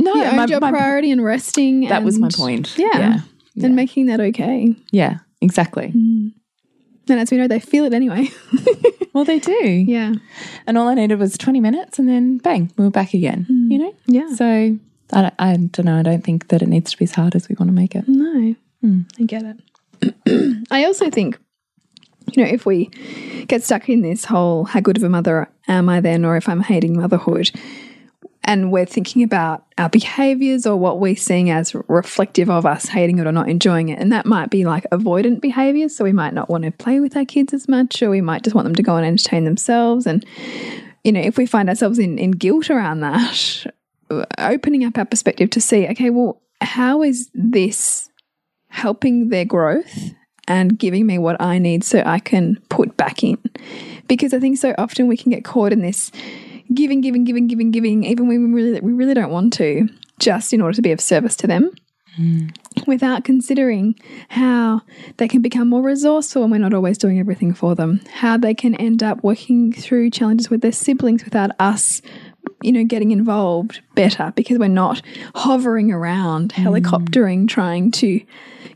No, 0.00 0.14
You 0.14 0.24
owned 0.24 0.50
your 0.50 0.60
priority 0.60 1.10
and 1.10 1.22
resting 1.24 1.88
that 1.88 2.04
was 2.04 2.18
my 2.18 2.28
point. 2.32 2.78
Yeah. 2.78 2.86
yeah, 3.54 3.66
And 3.66 3.74
making 3.76 4.06
that 4.06 4.20
okay. 4.20 4.74
yeah 4.90 5.18
exactly. 5.40 5.92
And 7.08 7.20
as 7.20 7.30
we 7.30 7.36
know, 7.38 7.48
they 7.48 7.60
feel 7.60 7.84
it 7.84 7.94
anyway. 7.94 8.28
Well, 9.14 9.24
they 9.24 9.40
do. 9.40 9.52
yeah. 9.66 10.12
And 10.68 10.78
all 10.78 10.86
I 10.86 10.94
needed 10.94 11.18
was 11.18 11.36
20 11.36 11.58
minutes 11.58 11.98
and 11.98 12.08
then 12.08 12.38
bang, 12.38 12.70
we 12.76 12.84
were 12.84 12.90
back 12.90 13.14
again, 13.14 13.46
hmm. 13.48 13.72
you 13.72 13.78
know? 13.78 13.94
Yeah. 14.06 14.28
So 14.34 14.44
I, 15.12 15.22
don't- 15.22 15.34
I 15.40 15.56
don't 15.56 15.84
know. 15.86 15.98
I 15.98 16.02
don't 16.02 16.22
think 16.22 16.48
that 16.48 16.62
it 16.62 16.68
needs 16.68 16.92
to 16.92 16.98
be 16.98 17.04
as 17.04 17.12
hard 17.12 17.34
as 17.34 17.48
we 17.48 17.56
want 17.58 17.68
to 17.68 17.74
make 17.74 17.96
it. 17.96 18.04
No, 18.06 18.54
hmm. 18.80 19.00
I 19.18 19.22
get 19.24 19.42
it. 19.42 20.66
I 20.70 20.84
also 20.84 21.10
think, 21.10 21.36
you 22.32 22.44
know, 22.44 22.48
if 22.48 22.64
we 22.64 22.90
get 23.48 23.64
stuck 23.64 23.88
in 23.88 24.02
this 24.02 24.24
whole 24.24 24.64
how 24.66 24.78
good 24.78 24.96
of 24.98 25.02
a 25.02 25.08
mother 25.08 25.48
am 25.66 25.88
I 25.88 26.00
then, 26.00 26.24
or 26.24 26.36
if 26.36 26.48
I'm 26.48 26.60
hating 26.60 27.00
motherhood, 27.00 27.50
and 28.44 28.72
we're 28.72 28.86
thinking 28.86 29.22
about 29.22 29.64
our 29.76 29.88
behaviors 29.88 30.66
or 30.66 30.76
what 30.76 31.00
we're 31.00 31.16
seeing 31.16 31.50
as 31.50 31.74
reflective 31.88 32.48
of 32.48 32.64
us 32.64 32.86
hating 32.86 33.18
it 33.18 33.26
or 33.26 33.32
not 33.32 33.48
enjoying 33.48 33.88
it. 33.90 33.98
And 33.98 34.12
that 34.12 34.26
might 34.26 34.50
be 34.50 34.64
like 34.64 34.84
avoidant 34.90 35.40
behaviors. 35.40 35.94
So 35.96 36.04
we 36.04 36.12
might 36.12 36.34
not 36.34 36.48
want 36.48 36.64
to 36.64 36.70
play 36.70 37.00
with 37.00 37.16
our 37.16 37.24
kids 37.24 37.52
as 37.52 37.68
much, 37.68 38.02
or 38.02 38.10
we 38.10 38.20
might 38.20 38.44
just 38.44 38.54
want 38.54 38.64
them 38.64 38.74
to 38.76 38.82
go 38.82 38.96
and 38.96 39.04
entertain 39.04 39.44
themselves. 39.44 40.06
And, 40.06 40.24
you 41.04 41.12
know, 41.12 41.20
if 41.20 41.36
we 41.36 41.46
find 41.46 41.68
ourselves 41.68 41.98
in, 41.98 42.18
in 42.18 42.30
guilt 42.30 42.70
around 42.70 43.00
that, 43.00 43.66
opening 44.38 44.84
up 44.84 44.96
our 44.96 45.04
perspective 45.04 45.50
to 45.50 45.60
see, 45.60 45.86
okay, 45.88 46.10
well, 46.10 46.40
how 46.60 47.02
is 47.02 47.30
this 47.34 48.08
helping 48.68 49.28
their 49.28 49.44
growth 49.44 50.12
and 50.48 50.78
giving 50.78 51.06
me 51.06 51.18
what 51.18 51.40
I 51.40 51.58
need 51.58 51.84
so 51.84 52.02
I 52.04 52.18
can 52.18 52.58
put 52.70 52.96
back 52.96 53.22
in. 53.22 53.38
Because 54.08 54.32
I 54.32 54.40
think 54.40 54.58
so 54.58 54.74
often 54.78 55.06
we 55.06 55.16
can 55.16 55.30
get 55.30 55.44
caught 55.44 55.72
in 55.72 55.82
this 55.82 56.10
giving, 56.72 57.00
giving, 57.00 57.24
giving, 57.24 57.46
giving, 57.46 57.70
giving, 57.70 58.04
even 58.04 58.28
when 58.28 58.52
we 58.52 58.62
really 58.62 58.80
we 58.80 58.92
really 58.92 59.14
don't 59.14 59.30
want 59.30 59.52
to, 59.54 59.88
just 60.18 60.52
in 60.52 60.60
order 60.60 60.74
to 60.74 60.82
be 60.82 60.92
of 60.92 61.00
service 61.00 61.36
to 61.36 61.46
them. 61.46 61.70
Mm. 62.18 62.56
Without 62.86 63.22
considering 63.22 63.94
how 64.28 64.82
they 65.18 65.28
can 65.28 65.40
become 65.40 65.68
more 65.68 65.82
resourceful 65.82 66.42
when 66.42 66.50
we're 66.50 66.58
not 66.58 66.74
always 66.74 66.98
doing 66.98 67.20
everything 67.20 67.54
for 67.54 67.74
them, 67.74 68.00
how 68.12 68.36
they 68.36 68.54
can 68.54 68.74
end 68.74 69.02
up 69.02 69.22
working 69.22 69.72
through 69.72 70.10
challenges 70.10 70.50
with 70.50 70.60
their 70.60 70.72
siblings 70.72 71.24
without 71.24 71.50
us 71.60 72.02
you 72.62 72.72
know, 72.72 72.84
getting 72.84 73.12
involved 73.12 73.80
better 73.94 74.32
because 74.34 74.58
we're 74.58 74.68
not 74.68 75.02
hovering 75.34 75.92
around, 75.92 76.52
mm. 76.52 76.64
helicoptering, 76.64 77.48
trying 77.48 77.90
to 77.92 78.20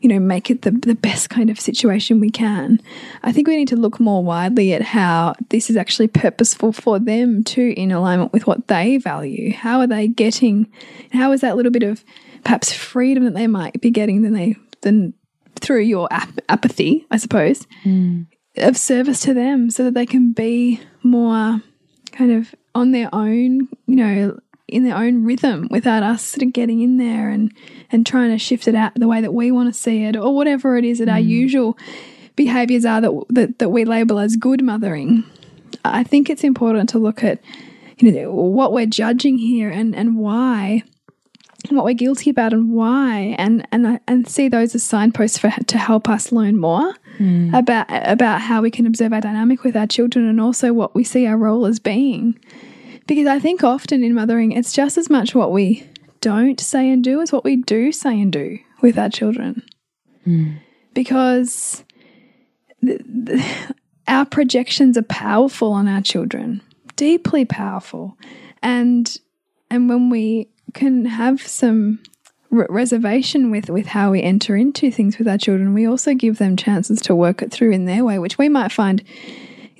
you 0.02 0.08
know, 0.08 0.18
make 0.18 0.50
it 0.50 0.62
the, 0.62 0.72
the 0.72 0.96
best 0.96 1.30
kind 1.30 1.48
of 1.48 1.58
situation 1.58 2.18
we 2.18 2.28
can. 2.28 2.80
I 3.22 3.30
think 3.30 3.46
we 3.46 3.56
need 3.56 3.68
to 3.68 3.76
look 3.76 4.00
more 4.00 4.22
widely 4.22 4.74
at 4.74 4.82
how 4.82 5.34
this 5.50 5.70
is 5.70 5.76
actually 5.76 6.08
purposeful 6.08 6.72
for 6.72 6.98
them 6.98 7.44
too, 7.44 7.72
in 7.76 7.92
alignment 7.92 8.32
with 8.32 8.46
what 8.46 8.66
they 8.66 8.98
value. 8.98 9.52
How 9.52 9.78
are 9.78 9.86
they 9.86 10.08
getting, 10.08 10.70
how 11.12 11.30
is 11.30 11.40
that 11.42 11.56
little 11.56 11.70
bit 11.70 11.84
of 11.84 12.04
perhaps 12.42 12.72
freedom 12.72 13.24
that 13.24 13.34
they 13.34 13.46
might 13.46 13.80
be 13.80 13.90
getting 13.90 14.22
than 14.22 14.34
they, 14.34 14.56
than 14.80 15.14
through 15.60 15.82
your 15.82 16.08
ap 16.10 16.30
apathy, 16.48 17.06
I 17.12 17.16
suppose, 17.16 17.68
mm. 17.84 18.26
of 18.56 18.76
service 18.76 19.20
to 19.20 19.34
them 19.34 19.70
so 19.70 19.84
that 19.84 19.94
they 19.94 20.06
can 20.06 20.32
be 20.32 20.80
more 21.04 21.62
kind 22.10 22.32
of 22.32 22.52
on 22.74 22.90
their 22.90 23.08
own, 23.12 23.68
you 23.86 23.96
know, 23.96 24.38
in 24.72 24.84
their 24.84 24.96
own 24.96 25.24
rhythm 25.24 25.68
without 25.70 26.02
us 26.02 26.24
sort 26.24 26.42
of 26.42 26.52
getting 26.52 26.80
in 26.80 26.96
there 26.96 27.28
and 27.28 27.52
and 27.90 28.06
trying 28.06 28.30
to 28.30 28.38
shift 28.38 28.66
it 28.66 28.74
out 28.74 28.94
the 28.94 29.08
way 29.08 29.20
that 29.20 29.34
we 29.34 29.50
want 29.50 29.72
to 29.72 29.78
see 29.78 30.04
it 30.04 30.16
or 30.16 30.34
whatever 30.34 30.76
it 30.76 30.84
is 30.84 30.98
that 30.98 31.08
our 31.08 31.18
mm. 31.18 31.26
usual 31.26 31.78
behaviors 32.36 32.84
are 32.84 33.00
that, 33.00 33.24
that 33.28 33.58
that 33.58 33.68
we 33.68 33.84
label 33.84 34.18
as 34.18 34.36
good 34.36 34.62
mothering. 34.62 35.24
I 35.84 36.04
think 36.04 36.30
it's 36.30 36.44
important 36.44 36.88
to 36.90 36.98
look 36.98 37.22
at 37.22 37.40
you 37.98 38.10
know 38.10 38.32
what 38.32 38.72
we're 38.72 38.86
judging 38.86 39.38
here 39.38 39.70
and 39.70 39.94
and 39.94 40.16
why 40.16 40.82
and 41.68 41.76
what 41.76 41.84
we're 41.84 41.94
guilty 41.94 42.30
about 42.30 42.52
and 42.52 42.72
why. 42.72 43.34
And 43.38 43.66
and 43.70 43.86
uh, 43.86 43.98
and 44.06 44.28
see 44.28 44.48
those 44.48 44.74
as 44.74 44.82
signposts 44.82 45.38
for 45.38 45.50
to 45.50 45.78
help 45.78 46.08
us 46.08 46.32
learn 46.32 46.58
more 46.58 46.94
mm. 47.18 47.56
about 47.56 47.86
about 47.90 48.40
how 48.40 48.62
we 48.62 48.70
can 48.70 48.86
observe 48.86 49.12
our 49.12 49.20
dynamic 49.20 49.64
with 49.64 49.76
our 49.76 49.86
children 49.86 50.26
and 50.26 50.40
also 50.40 50.72
what 50.72 50.94
we 50.94 51.04
see 51.04 51.26
our 51.26 51.36
role 51.36 51.66
as 51.66 51.78
being 51.78 52.38
because 53.06 53.26
I 53.26 53.38
think 53.38 53.64
often 53.64 54.02
in 54.02 54.14
mothering 54.14 54.52
it's 54.52 54.72
just 54.72 54.98
as 54.98 55.10
much 55.10 55.34
what 55.34 55.52
we 55.52 55.86
don't 56.20 56.60
say 56.60 56.90
and 56.90 57.02
do 57.02 57.20
as 57.20 57.32
what 57.32 57.44
we 57.44 57.56
do 57.56 57.92
say 57.92 58.20
and 58.20 58.32
do 58.32 58.58
with 58.80 58.98
our 58.98 59.10
children. 59.10 59.62
Hmm. 60.24 60.52
Because 60.94 61.84
the, 62.80 62.98
the, 63.04 63.74
our 64.06 64.24
projections 64.24 64.96
are 64.96 65.02
powerful 65.02 65.72
on 65.72 65.88
our 65.88 66.02
children 66.02 66.62
deeply 66.96 67.44
powerful. 67.44 68.16
And 68.62 69.16
and 69.70 69.88
when 69.88 70.10
we 70.10 70.48
can 70.74 71.04
have 71.04 71.40
some 71.42 71.98
re 72.50 72.66
reservation 72.68 73.50
with 73.50 73.70
with 73.70 73.86
how 73.86 74.12
we 74.12 74.22
enter 74.22 74.56
into 74.56 74.90
things 74.90 75.18
with 75.18 75.26
our 75.26 75.38
children 75.38 75.74
we 75.74 75.86
also 75.86 76.14
give 76.14 76.38
them 76.38 76.56
chances 76.56 77.00
to 77.02 77.14
work 77.14 77.42
it 77.42 77.50
through 77.50 77.72
in 77.72 77.86
their 77.86 78.04
way 78.04 78.18
which 78.18 78.38
we 78.38 78.48
might 78.48 78.70
find 78.70 79.02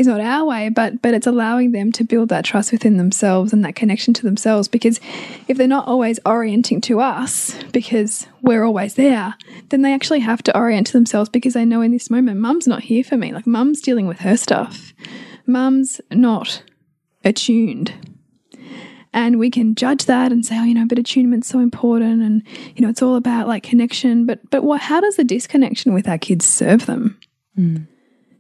is 0.03 0.09
not 0.09 0.21
our 0.21 0.45
way 0.45 0.69
but 0.69 1.01
but 1.01 1.15
it's 1.15 1.27
allowing 1.27 1.73
them 1.73 1.93
to 1.93 2.05
build 2.05 2.29
that 2.29 2.45
trust 2.45 2.73
within 2.73 2.97
themselves 2.97 3.53
and 3.53 3.65
that 3.65 3.75
connection 3.75 4.13
to 4.13 4.23
themselves. 4.23 4.69
Because 4.69 5.01
if 5.49 5.57
they're 5.57 5.67
not 5.67 5.89
always 5.89 6.19
orienting 6.27 6.81
to 6.83 7.01
us 7.01 7.57
because 7.73 8.27
we're 8.43 8.65
always 8.65 8.95
there 8.95 9.35
then 9.71 9.83
they 9.83 9.95
actually 9.95 10.21
have 10.21 10.43
to 10.43 10.57
orient 10.57 10.89
to 10.89 10.93
themselves 10.93 11.31
because 11.31 11.55
they 11.55 11.65
know 11.65 11.81
in 11.81 11.93
this 11.93 12.11
moment 12.11 12.41
mum's 12.41 12.67
not 12.67 12.83
here 12.83 13.05
for 13.05 13.17
me. 13.17 13.33
Like 13.33 13.47
mum's 13.47 13.81
dealing 13.81 14.07
with 14.07 14.21
her 14.21 14.37
stuff. 14.37 14.93
Mum's 15.47 16.01
not 16.11 16.63
attuned. 17.25 17.95
And 19.15 19.39
we 19.39 19.51
can 19.51 19.75
judge 19.75 20.07
that 20.07 20.33
and 20.33 20.45
say 20.45 20.59
oh 20.59 20.65
you 20.65 20.75
know 20.75 20.87
but 20.87 20.99
attunement's 20.99 21.49
so 21.49 21.61
important 21.61 22.23
and 22.23 22.43
you 22.75 22.83
know 22.83 22.89
it's 22.89 23.03
all 23.03 23.17
about 23.17 23.47
like 23.47 23.63
connection. 23.63 24.27
But 24.27 24.51
but 24.51 24.65
what 24.65 24.81
how 24.81 25.01
does 25.01 25.17
the 25.17 25.25
disconnection 25.25 25.95
with 25.95 26.09
our 26.09 26.19
kids 26.19 26.45
serve 26.45 26.87
them 26.87 27.21
hmm. 27.55 27.77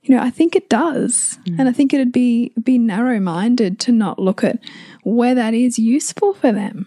You 0.02 0.14
know 0.14 0.22
i 0.22 0.30
think 0.30 0.54
it 0.56 0.68
does 0.68 1.38
mm. 1.46 1.58
and 1.58 1.68
i 1.68 1.72
think 1.72 1.92
it'd 1.92 2.12
be 2.12 2.52
be 2.62 2.78
narrow 2.78 3.18
minded 3.20 3.78
to 3.78 3.92
not 3.92 4.18
look 4.18 4.42
at 4.44 4.58
where 5.04 5.34
that 5.34 5.54
is 5.54 5.78
useful 5.78 6.34
for 6.34 6.52
them 6.52 6.86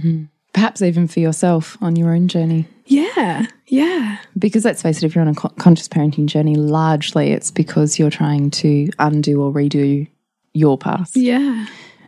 hmm. 0.00 0.24
Perhaps 0.52 0.80
even 0.80 1.06
for 1.06 1.20
yourself 1.20 1.76
on 1.82 1.96
your 1.96 2.14
own 2.14 2.28
journey. 2.28 2.66
yeah 2.86 3.44
yeah 3.66 4.16
Because 4.38 4.64
let's 4.64 4.80
face 4.80 4.96
it, 4.96 5.04
if 5.04 5.14
you're 5.14 5.20
on 5.20 5.28
a 5.28 5.34
co- 5.34 5.50
conscious 5.58 5.86
parenting 5.86 6.24
journey, 6.24 6.54
largely 6.54 7.30
it's 7.32 7.50
because 7.50 7.98
you're 7.98 8.08
trying 8.08 8.50
to 8.52 8.88
undo 8.98 9.42
or 9.42 9.52
redo 9.52 10.08
your 10.54 10.78
past. 10.78 11.14
yeah 11.14 11.66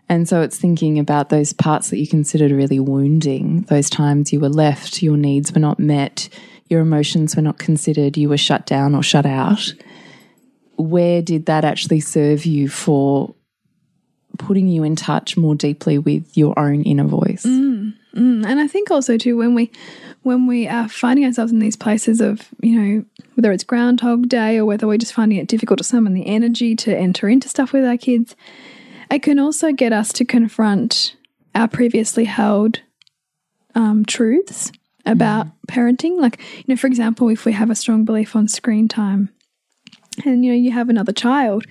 And 0.08 0.26
so 0.26 0.40
it's 0.40 0.56
thinking 0.56 0.98
about 0.98 1.28
those 1.28 1.52
parts 1.52 1.90
that 1.90 1.98
you 1.98 2.08
considered 2.08 2.50
really 2.50 2.80
wounding, 2.80 3.66
those 3.68 3.90
times 3.90 4.32
you 4.32 4.40
were 4.40 4.48
left, 4.48 5.02
your 5.02 5.18
needs 5.18 5.52
were 5.52 5.60
not 5.60 5.78
met, 5.78 6.30
your 6.70 6.80
emotions 6.80 7.36
were 7.36 7.42
not 7.42 7.58
considered, 7.58 8.16
you 8.16 8.30
were 8.30 8.38
shut 8.38 8.64
down 8.64 8.94
or 8.94 9.02
shut 9.02 9.26
out. 9.26 9.74
Where 10.78 11.20
did 11.22 11.46
that 11.46 11.64
actually 11.64 12.00
serve 12.00 12.46
you 12.46 12.68
for 12.68 13.34
putting 14.38 14.68
you 14.68 14.84
in 14.84 14.96
touch 14.96 15.36
more 15.36 15.54
deeply 15.54 15.98
with 15.98 16.36
your 16.36 16.58
own 16.58 16.82
inner 16.82 17.04
voice? 17.04 17.44
Mm, 17.44 18.46
and 18.46 18.60
I 18.60 18.66
think 18.66 18.90
also 18.90 19.18
too 19.18 19.36
when 19.36 19.54
we 19.54 19.70
when 20.22 20.46
we 20.46 20.66
are 20.66 20.88
finding 20.88 21.24
ourselves 21.24 21.52
in 21.52 21.58
these 21.58 21.76
places 21.76 22.20
of 22.20 22.48
you 22.60 22.80
know 22.80 23.04
whether 23.34 23.52
it's 23.52 23.64
Groundhog 23.64 24.28
Day 24.28 24.58
or 24.58 24.64
whether 24.64 24.86
we're 24.86 24.98
just 24.98 25.12
finding 25.12 25.38
it 25.38 25.46
difficult 25.46 25.78
to 25.78 25.84
summon 25.84 26.14
the 26.14 26.26
energy 26.26 26.74
to 26.76 26.96
enter 26.96 27.28
into 27.28 27.48
stuff 27.48 27.72
with 27.72 27.84
our 27.84 27.96
kids, 27.96 28.34
it 29.10 29.22
can 29.22 29.38
also 29.38 29.72
get 29.72 29.92
us 29.92 30.12
to 30.14 30.24
confront 30.24 31.16
our 31.54 31.68
previously 31.68 32.24
held 32.24 32.80
um, 33.74 34.04
truths 34.04 34.72
about 35.06 35.46
parenting. 35.68 36.20
Like 36.20 36.40
you 36.56 36.64
know, 36.68 36.76
for 36.76 36.86
example, 36.86 37.28
if 37.28 37.44
we 37.44 37.52
have 37.52 37.70
a 37.70 37.74
strong 37.74 38.04
belief 38.04 38.34
on 38.34 38.48
screen 38.48 38.88
time, 38.88 39.30
and 40.24 40.44
you 40.44 40.52
know 40.52 40.56
you 40.56 40.72
have 40.72 40.88
another 40.88 41.12
child, 41.12 41.64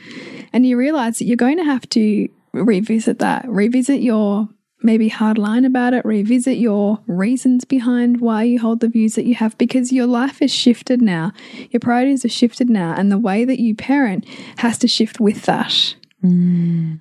and 0.53 0.65
you 0.65 0.77
realize 0.77 1.19
that 1.19 1.25
you're 1.25 1.37
going 1.37 1.57
to 1.57 1.63
have 1.63 1.87
to 1.89 2.29
revisit 2.53 3.19
that, 3.19 3.47
revisit 3.47 4.01
your 4.01 4.49
maybe 4.83 5.09
hard 5.09 5.37
line 5.37 5.65
about 5.65 5.93
it, 5.93 6.05
revisit 6.05 6.57
your 6.57 6.99
reasons 7.07 7.65
behind 7.65 8.21
why 8.21 8.43
you 8.43 8.59
hold 8.59 8.79
the 8.79 8.87
views 8.87 9.15
that 9.15 9.25
you 9.25 9.35
have 9.35 9.57
because 9.57 9.91
your 9.91 10.05
life 10.05 10.41
is 10.41 10.53
shifted 10.53 11.01
now. 11.01 11.31
Your 11.71 11.79
priorities 11.79 12.23
are 12.23 12.29
shifted 12.29 12.69
now, 12.69 12.93
and 12.95 13.11
the 13.11 13.17
way 13.17 13.43
that 13.45 13.59
you 13.59 13.75
parent 13.75 14.25
has 14.57 14.77
to 14.79 14.87
shift 14.87 15.19
with 15.19 15.43
that. 15.43 15.95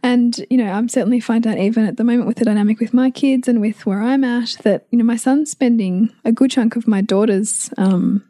And, 0.02 0.44
you 0.50 0.58
know, 0.58 0.70
I'm 0.70 0.88
certainly 0.88 1.20
finding 1.20 1.52
that 1.52 1.60
even 1.60 1.86
at 1.86 1.96
the 1.96 2.04
moment 2.04 2.26
with 2.26 2.36
the 2.36 2.44
dynamic 2.44 2.80
with 2.80 2.92
my 2.92 3.10
kids 3.10 3.48
and 3.48 3.60
with 3.60 3.86
where 3.86 4.02
I'm 4.02 4.24
at, 4.24 4.58
that, 4.62 4.86
you 4.90 4.98
know, 4.98 5.04
my 5.04 5.16
son's 5.16 5.50
spending 5.50 6.10
a 6.24 6.32
good 6.32 6.50
chunk 6.50 6.76
of 6.76 6.86
my 6.86 7.00
daughter's 7.00 7.70
um, 7.78 8.22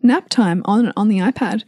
nap 0.00 0.28
time 0.28 0.62
on 0.64 0.92
on 0.96 1.08
the 1.08 1.18
iPad. 1.18 1.64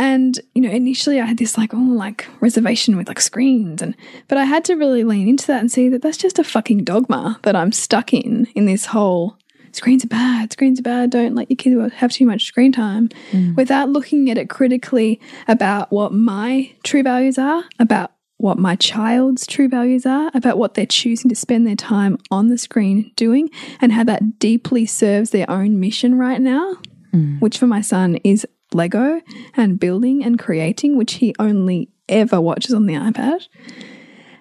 And, 0.00 0.40
you 0.54 0.62
know, 0.62 0.70
initially 0.70 1.20
I 1.20 1.26
had 1.26 1.36
this 1.36 1.58
like, 1.58 1.74
oh, 1.74 1.76
like 1.76 2.26
reservation 2.40 2.96
with 2.96 3.06
like 3.06 3.20
screens. 3.20 3.82
And, 3.82 3.94
but 4.28 4.38
I 4.38 4.46
had 4.46 4.64
to 4.64 4.74
really 4.74 5.04
lean 5.04 5.28
into 5.28 5.46
that 5.48 5.60
and 5.60 5.70
see 5.70 5.90
that 5.90 6.00
that's 6.00 6.16
just 6.16 6.38
a 6.38 6.44
fucking 6.44 6.84
dogma 6.84 7.38
that 7.42 7.54
I'm 7.54 7.70
stuck 7.70 8.14
in, 8.14 8.46
in 8.54 8.64
this 8.64 8.86
whole 8.86 9.36
screens 9.72 10.02
are 10.02 10.08
bad, 10.08 10.52
screens 10.52 10.80
are 10.80 10.84
bad, 10.84 11.10
don't 11.10 11.34
let 11.34 11.50
your 11.50 11.56
kid 11.58 11.92
have 11.92 12.10
too 12.10 12.24
much 12.24 12.46
screen 12.46 12.72
time 12.72 13.10
mm. 13.30 13.54
without 13.56 13.90
looking 13.90 14.30
at 14.30 14.38
it 14.38 14.48
critically 14.48 15.20
about 15.46 15.92
what 15.92 16.14
my 16.14 16.72
true 16.82 17.02
values 17.02 17.36
are, 17.36 17.62
about 17.78 18.12
what 18.38 18.58
my 18.58 18.76
child's 18.76 19.46
true 19.46 19.68
values 19.68 20.06
are, 20.06 20.30
about 20.32 20.56
what 20.56 20.74
they're 20.74 20.86
choosing 20.86 21.28
to 21.28 21.36
spend 21.36 21.66
their 21.66 21.76
time 21.76 22.16
on 22.30 22.48
the 22.48 22.56
screen 22.56 23.12
doing, 23.16 23.50
and 23.82 23.92
how 23.92 24.02
that 24.02 24.38
deeply 24.38 24.86
serves 24.86 25.28
their 25.28 25.48
own 25.50 25.78
mission 25.78 26.16
right 26.18 26.40
now, 26.40 26.74
mm. 27.14 27.38
which 27.40 27.58
for 27.58 27.66
my 27.66 27.82
son 27.82 28.16
is 28.24 28.46
Lego 28.72 29.20
and 29.54 29.78
building 29.78 30.24
and 30.24 30.38
creating, 30.38 30.96
which 30.96 31.14
he 31.14 31.34
only 31.38 31.88
ever 32.08 32.40
watches 32.40 32.74
on 32.74 32.86
the 32.86 32.94
iPad. 32.94 33.46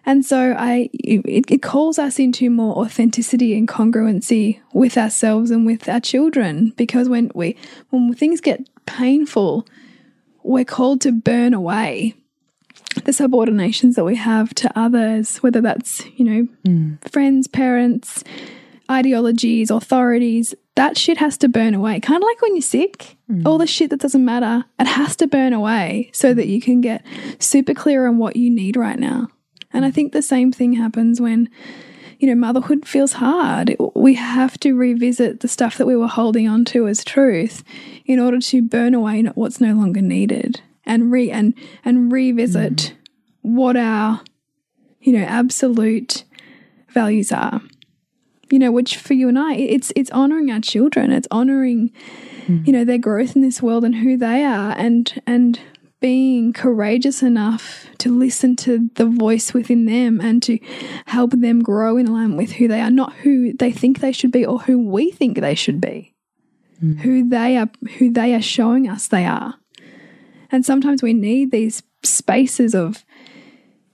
And 0.05 0.25
so 0.25 0.55
I 0.57 0.89
it, 0.93 1.45
it 1.51 1.61
calls 1.61 1.99
us 1.99 2.17
into 2.17 2.49
more 2.49 2.75
authenticity 2.77 3.55
and 3.57 3.67
congruency 3.67 4.59
with 4.73 4.97
ourselves 4.97 5.51
and 5.51 5.65
with 5.65 5.87
our 5.87 5.99
children 5.99 6.73
because 6.77 7.07
when 7.07 7.31
we 7.35 7.55
when 7.89 8.13
things 8.13 8.41
get 8.41 8.67
painful, 8.85 9.67
we're 10.41 10.65
called 10.65 11.01
to 11.01 11.11
burn 11.11 11.53
away 11.53 12.15
the 13.05 13.11
subordinations 13.11 13.95
that 13.95 14.03
we 14.03 14.15
have 14.15 14.53
to 14.55 14.71
others, 14.77 15.37
whether 15.37 15.61
that's, 15.61 16.03
you 16.17 16.25
know, 16.25 16.47
mm. 16.65 17.11
friends, 17.11 17.47
parents, 17.47 18.23
ideologies, 18.89 19.69
authorities, 19.69 20.55
that 20.79 20.97
shit 20.97 21.17
has 21.17 21.37
to 21.37 21.49
burn 21.49 21.75
away. 21.75 21.99
Kind 21.99 22.23
of 22.23 22.25
like 22.25 22.41
when 22.41 22.55
you're 22.55 22.61
sick, 22.61 23.17
mm. 23.29 23.45
all 23.45 23.57
the 23.57 23.67
shit 23.67 23.89
that 23.89 23.99
doesn't 23.99 24.23
matter, 24.23 24.63
it 24.79 24.87
has 24.87 25.13
to 25.17 25.27
burn 25.27 25.51
away 25.51 26.09
so 26.13 26.33
that 26.33 26.47
you 26.47 26.61
can 26.61 26.79
get 26.79 27.05
super 27.37 27.73
clear 27.73 28.07
on 28.07 28.17
what 28.17 28.37
you 28.37 28.49
need 28.49 28.77
right 28.77 28.97
now. 28.97 29.27
And 29.73 29.83
I 29.83 29.91
think 29.91 30.13
the 30.13 30.21
same 30.21 30.53
thing 30.53 30.71
happens 30.75 31.19
when, 31.19 31.49
you 32.19 32.29
know, 32.29 32.35
motherhood 32.35 32.87
feels 32.87 33.11
hard. 33.11 33.75
We 33.93 34.13
have 34.13 34.57
to 34.61 34.73
revisit 34.73 35.41
the 35.41 35.49
stuff 35.49 35.77
that 35.77 35.85
we 35.85 35.97
were 35.97 36.07
holding 36.07 36.47
on 36.47 36.63
to 36.65 36.87
as 36.87 37.03
truth 37.03 37.61
in 38.05 38.17
order 38.17 38.39
to 38.39 38.61
burn 38.61 38.93
away 38.93 39.21
what's 39.35 39.59
no 39.59 39.73
longer 39.73 40.01
needed 40.01 40.61
and 40.85 41.11
re 41.11 41.29
and 41.29 41.55
and 41.83 42.09
revisit 42.09 42.77
mm. 42.77 42.93
what 43.41 43.75
our, 43.75 44.21
you 45.01 45.11
know, 45.11 45.25
absolute 45.25 46.23
values 46.93 47.33
are 47.33 47.59
you 48.51 48.59
know 48.59 48.71
which 48.71 48.97
for 48.97 49.13
you 49.13 49.27
and 49.27 49.38
i 49.38 49.53
it's 49.55 49.91
it's 49.95 50.12
honoring 50.12 50.51
our 50.51 50.59
children. 50.59 51.12
It's 51.12 51.27
honoring 51.31 51.91
mm. 52.47 52.65
you 52.65 52.73
know 52.73 52.85
their 52.85 52.97
growth 52.97 53.35
in 53.35 53.41
this 53.41 53.62
world 53.62 53.83
and 53.83 53.95
who 53.95 54.17
they 54.17 54.43
are 54.43 54.73
and 54.77 55.21
and 55.25 55.59
being 55.99 56.53
courageous 56.53 57.21
enough 57.21 57.88
to 57.97 58.09
listen 58.09 58.55
to 58.55 58.89
the 58.95 59.05
voice 59.05 59.53
within 59.53 59.85
them 59.85 60.21
and 60.21 60.41
to 60.43 60.57
help 61.07 61.31
them 61.31 61.62
grow 61.62 61.97
in 61.97 62.07
alignment 62.07 62.38
with 62.38 62.53
who 62.53 62.67
they 62.67 62.79
are 62.79 62.91
not 62.91 63.13
who 63.13 63.53
they 63.53 63.71
think 63.71 63.99
they 63.99 64.13
should 64.13 64.31
be 64.31 64.45
or 64.45 64.59
who 64.59 64.79
we 64.79 65.12
think 65.12 65.39
they 65.39 65.55
should 65.55 65.81
be. 65.81 66.13
Mm. 66.83 66.99
Who 66.99 67.29
they 67.29 67.57
are 67.57 67.69
who 67.97 68.12
they 68.12 68.33
are 68.33 68.41
showing 68.41 68.88
us 68.88 69.07
they 69.07 69.25
are. 69.25 69.55
And 70.51 70.65
sometimes 70.65 71.03
we 71.03 71.13
need 71.13 71.51
these 71.51 71.83
spaces 72.03 72.73
of 72.73 73.03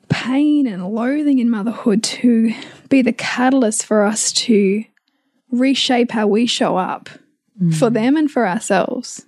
pain 0.09 0.67
and 0.67 0.87
loathing 0.87 1.39
in 1.39 1.49
motherhood 1.49 2.03
to 2.03 2.53
be 2.95 3.01
the 3.01 3.11
catalyst 3.11 3.85
for 3.85 4.05
us 4.05 4.31
to 4.31 4.85
reshape 5.51 6.11
how 6.11 6.25
we 6.27 6.45
show 6.45 6.77
up 6.77 7.09
for 7.77 7.89
mm. 7.89 7.93
them 7.93 8.15
and 8.15 8.31
for 8.31 8.47
ourselves. 8.47 9.25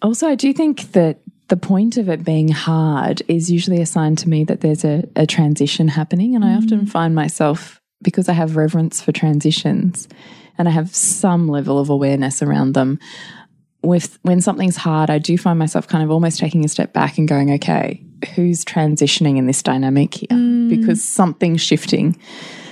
Also, 0.00 0.26
I 0.26 0.34
do 0.34 0.54
think 0.54 0.92
that 0.92 1.18
the 1.48 1.56
point 1.58 1.98
of 1.98 2.08
it 2.08 2.24
being 2.24 2.48
hard 2.48 3.22
is 3.28 3.50
usually 3.50 3.82
a 3.82 3.86
sign 3.86 4.16
to 4.16 4.28
me 4.28 4.44
that 4.44 4.62
there's 4.62 4.84
a, 4.84 5.04
a 5.16 5.26
transition 5.26 5.88
happening. 5.88 6.34
And 6.34 6.44
I 6.46 6.48
mm. 6.48 6.56
often 6.56 6.86
find 6.86 7.14
myself, 7.14 7.78
because 8.00 8.30
I 8.30 8.32
have 8.32 8.56
reverence 8.56 9.02
for 9.02 9.12
transitions 9.12 10.08
and 10.56 10.66
I 10.66 10.70
have 10.70 10.94
some 10.94 11.46
level 11.48 11.78
of 11.78 11.90
awareness 11.90 12.42
around 12.42 12.72
them, 12.72 12.98
with 13.82 14.18
when 14.22 14.40
something's 14.40 14.76
hard, 14.78 15.10
I 15.10 15.18
do 15.18 15.36
find 15.36 15.58
myself 15.58 15.88
kind 15.88 16.02
of 16.02 16.10
almost 16.10 16.38
taking 16.38 16.64
a 16.64 16.68
step 16.68 16.94
back 16.94 17.18
and 17.18 17.28
going, 17.28 17.52
okay, 17.52 18.02
who's 18.34 18.64
transitioning 18.64 19.36
in 19.36 19.46
this 19.46 19.62
dynamic 19.62 20.14
here? 20.14 20.28
Mm. 20.30 20.70
Because 20.70 21.04
something's 21.04 21.60
shifting. 21.60 22.16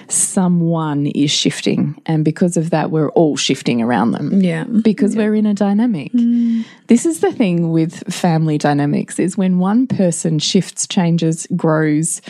Someone 0.08 1.06
is 1.06 1.30
shifting. 1.30 2.00
And 2.06 2.24
because 2.24 2.56
of 2.56 2.70
that, 2.70 2.90
we're 2.90 3.10
all 3.10 3.36
shifting 3.36 3.80
around 3.82 4.12
them 4.12 4.40
Yeah. 4.40 4.64
because 4.64 5.16
we're 5.16 5.34
in 5.34 5.46
a 5.46 5.54
dynamic. 5.54 6.12
Mm. 6.12 6.64
This 6.88 7.06
is 7.06 7.20
the 7.20 7.32
thing 7.32 7.70
with 7.70 8.12
family 8.12 8.58
dynamics 8.58 9.18
is 9.18 9.36
when 9.36 9.58
one 9.58 9.86
person 9.86 10.38
shifts, 10.38 10.86
changes, 10.86 11.46
grows, 11.56 12.20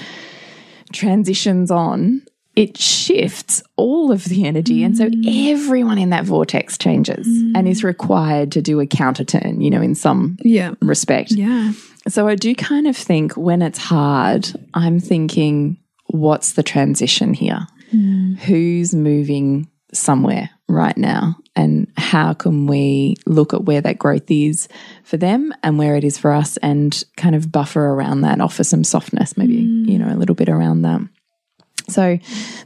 transitions 0.92 1.70
on, 1.70 2.22
it 2.54 2.76
shifts 2.76 3.62
all 3.76 4.12
of 4.12 4.24
the 4.24 4.44
energy. 4.44 4.84
And 4.84 4.96
so 4.96 5.08
mm. 5.08 5.50
everyone 5.52 5.98
in 5.98 6.10
that 6.10 6.24
vortex 6.24 6.76
changes 6.76 7.26
mm. 7.26 7.52
and 7.54 7.66
is 7.66 7.82
required 7.82 8.52
to 8.52 8.62
do 8.62 8.78
a 8.80 8.86
counter 8.86 9.24
turn, 9.24 9.60
you 9.60 9.70
know, 9.70 9.80
in 9.80 9.94
some 9.94 10.36
Yeah. 10.42 10.74
respect. 10.82 11.32
Yeah. 11.32 11.72
So 12.08 12.28
I 12.28 12.34
do 12.34 12.54
kind 12.54 12.86
of 12.86 12.96
think 12.96 13.36
when 13.36 13.62
it's 13.62 13.78
hard, 13.78 14.52
I'm 14.74 15.00
thinking, 15.00 15.78
what's 16.12 16.52
the 16.52 16.62
transition 16.62 17.34
here? 17.34 17.66
Mm. 17.92 18.38
Who's 18.38 18.94
moving 18.94 19.68
somewhere 19.92 20.50
right 20.68 20.96
now? 20.96 21.36
And 21.54 21.90
how 21.96 22.32
can 22.32 22.66
we 22.66 23.16
look 23.26 23.52
at 23.52 23.64
where 23.64 23.82
that 23.82 23.98
growth 23.98 24.30
is 24.30 24.68
for 25.04 25.18
them 25.18 25.52
and 25.62 25.78
where 25.78 25.96
it 25.96 26.04
is 26.04 26.16
for 26.16 26.32
us 26.32 26.56
and 26.58 27.02
kind 27.16 27.34
of 27.34 27.52
buffer 27.52 27.84
around 27.84 28.22
that, 28.22 28.40
offer 28.40 28.64
some 28.64 28.84
softness, 28.84 29.36
maybe, 29.36 29.62
mm. 29.62 29.88
you 29.88 29.98
know, 29.98 30.12
a 30.12 30.16
little 30.16 30.34
bit 30.34 30.48
around 30.48 30.82
that. 30.82 31.00
So 31.88 32.18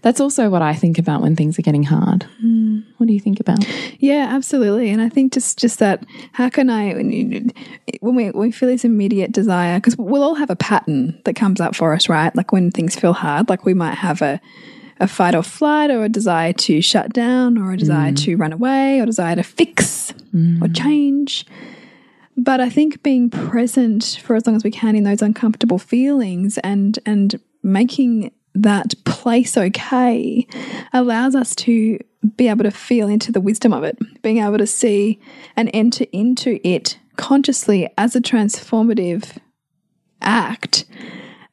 that's 0.02 0.20
also 0.20 0.50
what 0.50 0.62
I 0.62 0.74
think 0.74 0.98
about 0.98 1.22
when 1.22 1.37
things 1.37 1.59
are 1.59 1.62
getting 1.62 1.83
hard. 1.83 2.24
Hmm. 2.40 2.81
What 2.96 3.07
do 3.07 3.12
you 3.12 3.20
think 3.20 3.40
about? 3.40 3.59
Yeah, 3.98 4.29
absolutely. 4.31 4.90
And 4.90 5.00
I 5.00 5.09
think 5.09 5.33
just 5.33 5.59
just 5.59 5.79
that 5.79 6.05
how 6.33 6.48
can 6.48 6.70
I 6.70 6.94
when, 6.94 7.11
you, 7.11 7.48
when 8.00 8.14
we 8.14 8.31
when 8.31 8.48
we 8.48 8.52
feel 8.52 8.68
this 8.68 8.85
immediate 8.85 9.33
desire 9.33 9.79
because 9.79 9.96
we'll 9.96 10.22
all 10.22 10.35
have 10.35 10.50
a 10.50 10.57
pattern 10.57 11.20
that 11.24 11.35
comes 11.35 11.61
up 11.61 11.74
for 11.74 11.94
us, 11.94 12.09
right? 12.09 12.35
Like 12.35 12.52
when 12.52 12.70
things 12.70 12.96
feel 12.96 13.12
hard, 13.12 13.48
like 13.48 13.64
we 13.64 13.74
might 13.74 13.96
have 13.96 14.22
a 14.22 14.40
a 14.98 15.07
fight 15.07 15.35
or 15.35 15.42
flight 15.42 15.90
or 15.90 16.05
a 16.05 16.09
desire 16.09 16.52
to 16.55 16.81
shut 16.81 17.12
down 17.12 17.59
or 17.59 17.72
a 17.72 17.76
desire 17.76 18.12
mm. 18.12 18.24
to 18.24 18.37
run 18.37 18.52
away 18.52 18.98
or 18.98 19.07
desire 19.07 19.37
to 19.37 19.42
fix 19.42 20.12
mm. 20.35 20.62
or 20.62 20.68
change. 20.72 21.46
But 22.37 22.61
I 22.61 22.68
think 22.68 23.02
being 23.02 23.31
present 23.31 24.20
for 24.22 24.37
as 24.37 24.46
long 24.46 24.57
as 24.57 24.64
we 24.64 24.70
can 24.70 24.96
in 24.96 25.05
those 25.05 25.22
uncomfortable 25.22 25.79
feelings 25.79 26.59
and 26.59 26.98
and 27.07 27.40
making 27.62 28.31
that 28.62 28.94
place 29.04 29.56
okay 29.56 30.46
allows 30.92 31.34
us 31.34 31.54
to 31.54 31.98
be 32.36 32.48
able 32.48 32.64
to 32.64 32.70
feel 32.70 33.08
into 33.08 33.30
the 33.30 33.40
wisdom 33.40 33.72
of 33.72 33.84
it, 33.84 33.98
being 34.22 34.38
able 34.38 34.58
to 34.58 34.66
see 34.66 35.20
and 35.56 35.70
enter 35.72 36.06
into 36.12 36.58
it 36.66 36.98
consciously 37.16 37.88
as 37.96 38.16
a 38.16 38.20
transformative 38.20 39.38
act. 40.20 40.84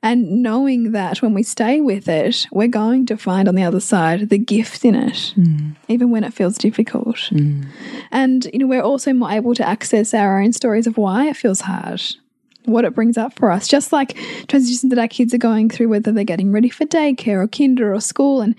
And 0.02 0.44
knowing 0.44 0.92
that 0.92 1.22
when 1.22 1.34
we 1.34 1.44
stay 1.44 1.80
with 1.80 2.10
it, 2.10 2.46
we're 2.52 2.68
going 2.68 3.06
to 3.06 3.16
find 3.16 3.48
on 3.48 3.56
the 3.56 3.64
other 3.64 3.80
side 3.80 4.30
the 4.30 4.38
gift 4.38 4.84
in 4.84 4.96
it, 4.96 5.34
mm. 5.38 5.78
even 5.88 6.10
when 6.10 6.26
it 6.26 6.34
feels 6.34 6.58
difficult. 6.58 7.16
Mm. 7.32 7.68
And, 8.12 8.46
you 8.52 8.60
know, 8.60 8.68
we're 8.68 8.82
also 8.82 9.14
more 9.14 9.32
able 9.32 9.56
to 9.56 9.66
access 9.66 10.14
our 10.14 10.42
own 10.42 10.52
stories 10.52 10.88
of 10.88 10.98
why 10.98 11.30
it 11.30 11.38
feels 11.38 11.62
hard, 11.62 12.02
what 12.66 12.86
it 12.86 12.94
brings 12.96 13.18
up 13.18 13.34
for 13.34 13.52
us. 13.52 13.68
Just 13.68 13.92
like 13.92 14.18
transitions 14.48 14.90
that 14.90 15.00
our 15.00 15.08
kids 15.08 15.34
are 15.34 15.40
going 15.40 15.70
through, 15.70 15.90
whether 15.90 16.12
they're 16.12 16.24
getting 16.24 16.52
ready 16.52 16.70
for 16.70 16.86
daycare 16.86 17.44
or 17.44 17.48
kinder 17.48 17.94
or 17.94 18.02
school, 18.02 18.42
and 18.42 18.56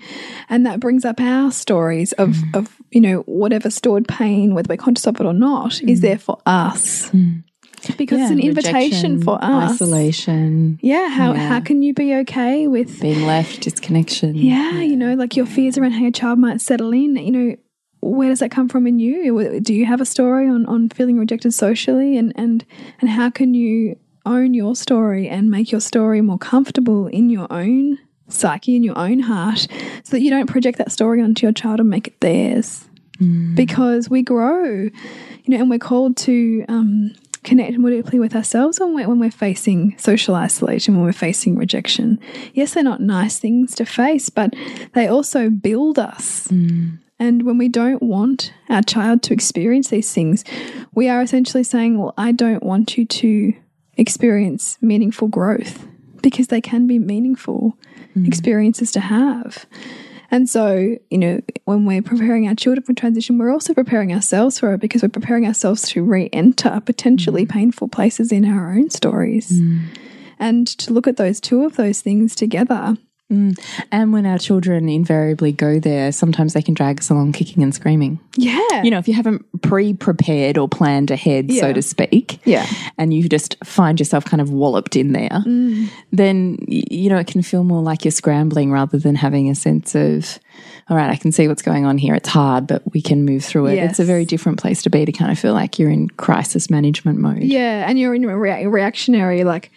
and 0.49 0.65
that 0.65 0.79
brings 0.79 1.05
up 1.05 1.19
our 1.19 1.51
stories 1.51 2.13
of 2.13 2.29
mm. 2.29 2.55
of 2.55 2.75
you 2.91 3.01
know 3.01 3.19
whatever 3.21 3.69
stored 3.69 4.07
pain, 4.07 4.53
whether 4.53 4.67
we're 4.69 4.77
conscious 4.77 5.07
of 5.07 5.19
it 5.19 5.25
or 5.25 5.33
not, 5.33 5.81
is 5.81 5.99
mm. 5.99 6.01
there 6.01 6.17
for 6.17 6.39
us. 6.45 7.09
Mm. 7.11 7.43
Because 7.97 8.19
it's 8.19 8.31
an 8.31 8.39
invitation 8.39 9.21
for 9.21 9.37
us. 9.41 9.73
Isolation, 9.73 10.79
Yeah, 10.81 11.07
how 11.09 11.33
Yeah. 11.33 11.47
how 11.49 11.59
can 11.59 11.83
you 11.83 11.93
be 11.93 12.15
okay 12.15 12.67
with 12.67 12.99
being 12.99 13.27
left, 13.27 13.61
disconnection. 13.61 14.35
yeah, 14.35 14.81
you 14.81 14.95
know, 14.95 15.13
like 15.13 15.35
your 15.35 15.45
fears 15.45 15.77
around 15.77 15.91
how 15.91 16.01
your 16.01 16.11
child 16.11 16.39
might 16.39 16.61
settle 16.61 16.91
in, 16.93 17.15
you 17.15 17.31
know, 17.31 17.55
where 18.05 18.29
does 18.29 18.39
that 18.39 18.51
come 18.51 18.69
from 18.69 18.87
in 18.87 18.99
you? 18.99 19.59
Do 19.59 19.73
you 19.73 19.85
have 19.85 20.01
a 20.01 20.05
story 20.05 20.47
on, 20.47 20.65
on 20.67 20.89
feeling 20.89 21.17
rejected 21.17 21.53
socially 21.53 22.17
and, 22.17 22.33
and 22.35 22.65
and 23.01 23.09
how 23.09 23.29
can 23.29 23.53
you 23.53 23.97
own 24.25 24.53
your 24.53 24.75
story 24.75 25.27
and 25.27 25.49
make 25.49 25.71
your 25.71 25.81
story 25.81 26.21
more 26.21 26.37
comfortable 26.37 27.07
in 27.07 27.29
your 27.29 27.47
own 27.51 27.99
psyche, 28.27 28.75
in 28.75 28.83
your 28.83 28.97
own 28.97 29.19
heart, 29.19 29.67
so 30.03 30.11
that 30.11 30.21
you 30.21 30.29
don't 30.29 30.47
project 30.47 30.77
that 30.77 30.91
story 30.91 31.21
onto 31.21 31.45
your 31.45 31.53
child 31.53 31.79
and 31.79 31.89
make 31.89 32.07
it 32.07 32.19
theirs. 32.21 32.85
Because 33.55 34.09
we 34.09 34.23
grow, 34.23 34.65
you 34.73 34.91
know, 35.47 35.57
and 35.57 35.69
we're 35.69 35.79
called 35.79 36.17
to 36.17 36.65
um, 36.67 37.13
connect 37.43 37.77
more 37.77 37.91
deeply 37.91 38.19
with 38.19 38.35
ourselves 38.35 38.79
when 38.79 38.93
we're, 38.93 39.07
when 39.07 39.19
we're 39.19 39.31
facing 39.31 39.97
social 39.97 40.35
isolation, 40.35 40.95
when 40.95 41.05
we're 41.05 41.13
facing 41.13 41.55
rejection. 41.55 42.19
Yes, 42.53 42.73
they're 42.73 42.83
not 42.83 42.99
nice 42.99 43.39
things 43.39 43.73
to 43.75 43.85
face, 43.85 44.29
but 44.29 44.53
they 44.93 45.07
also 45.07 45.49
build 45.49 45.97
us. 45.97 46.47
And 47.17 47.43
when 47.43 47.57
we 47.57 47.69
don't 47.69 48.03
want 48.03 48.53
our 48.69 48.81
child 48.81 49.23
to 49.23 49.33
experience 49.33 49.89
these 49.89 50.13
things, 50.13 50.43
we 50.93 51.07
are 51.07 51.21
essentially 51.21 51.63
saying, 51.63 51.97
Well, 51.97 52.13
I 52.17 52.31
don't 52.31 52.63
want 52.63 52.97
you 52.97 53.05
to 53.05 53.53
experience 53.97 54.77
meaningful 54.81 55.27
growth 55.27 55.87
because 56.21 56.47
they 56.47 56.61
can 56.61 56.87
be 56.87 56.99
meaningful 56.99 57.77
mm-hmm. 58.09 58.25
experiences 58.25 58.91
to 58.91 58.99
have. 58.99 59.65
And 60.31 60.49
so, 60.49 60.97
you 61.09 61.17
know, 61.17 61.39
when 61.65 61.85
we're 61.85 62.01
preparing 62.01 62.47
our 62.47 62.55
children 62.55 62.83
for 62.83 62.93
transition, 62.93 63.37
we're 63.37 63.53
also 63.53 63.73
preparing 63.73 64.11
ourselves 64.11 64.59
for 64.59 64.73
it 64.73 64.81
because 64.81 65.01
we're 65.01 65.09
preparing 65.09 65.45
ourselves 65.45 65.83
to 65.89 66.03
re 66.03 66.29
enter 66.33 66.81
potentially 66.81 67.43
mm-hmm. 67.43 67.57
painful 67.57 67.87
places 67.87 68.31
in 68.31 68.43
our 68.43 68.71
own 68.73 68.89
stories. 68.89 69.51
Mm. 69.51 69.85
And 70.37 70.67
to 70.67 70.91
look 70.91 71.07
at 71.07 71.15
those 71.15 71.39
two 71.39 71.63
of 71.63 71.77
those 71.77 72.01
things 72.01 72.35
together. 72.35 72.97
Mm. 73.35 73.59
And 73.91 74.13
when 74.13 74.25
our 74.25 74.37
children 74.37 74.87
invariably 74.87 75.51
go 75.51 75.79
there, 75.79 76.11
sometimes 76.11 76.53
they 76.53 76.61
can 76.61 76.73
drag 76.73 76.99
us 76.99 77.09
along 77.09 77.33
kicking 77.33 77.61
and 77.61 77.75
screaming. 77.75 78.19
Yeah. 78.37 78.83
You 78.83 78.91
know, 78.91 78.97
if 78.97 79.07
you 79.07 79.13
haven't 79.13 79.45
pre 79.61 79.93
prepared 79.93 80.57
or 80.57 80.69
planned 80.69 81.11
ahead, 81.11 81.51
so 81.51 81.73
to 81.73 81.81
speak, 81.81 82.39
Yeah. 82.45 82.65
and 82.97 83.13
you 83.13 83.27
just 83.27 83.57
find 83.63 83.99
yourself 83.99 84.25
kind 84.25 84.41
of 84.41 84.51
walloped 84.51 84.95
in 84.95 85.11
there, 85.11 85.29
mm. 85.29 85.89
then, 86.11 86.57
you 86.67 87.09
know, 87.09 87.17
it 87.17 87.27
can 87.27 87.41
feel 87.41 87.63
more 87.63 87.81
like 87.81 88.05
you're 88.05 88.11
scrambling 88.11 88.71
rather 88.71 88.97
than 88.97 89.15
having 89.15 89.49
a 89.49 89.55
sense 89.55 89.95
of, 89.95 90.39
all 90.89 90.95
right, 90.95 91.09
I 91.09 91.15
can 91.15 91.31
see 91.31 91.47
what's 91.47 91.61
going 91.61 91.85
on 91.85 91.97
here. 91.97 92.15
It's 92.15 92.29
hard, 92.29 92.67
but 92.67 92.81
we 92.93 93.01
can 93.01 93.25
move 93.25 93.43
through 93.43 93.67
it. 93.67 93.77
It's 93.79 93.99
a 93.99 94.05
very 94.05 94.25
different 94.25 94.59
place 94.59 94.81
to 94.83 94.89
be 94.89 95.03
to 95.05 95.11
kind 95.11 95.31
of 95.31 95.39
feel 95.39 95.53
like 95.53 95.79
you're 95.79 95.89
in 95.89 96.09
crisis 96.09 96.69
management 96.69 97.19
mode. 97.19 97.43
Yeah, 97.43 97.89
and 97.89 97.99
you're 97.99 98.13
in 98.15 98.23
a 98.23 98.37
reactionary, 98.37 99.43
like 99.43 99.71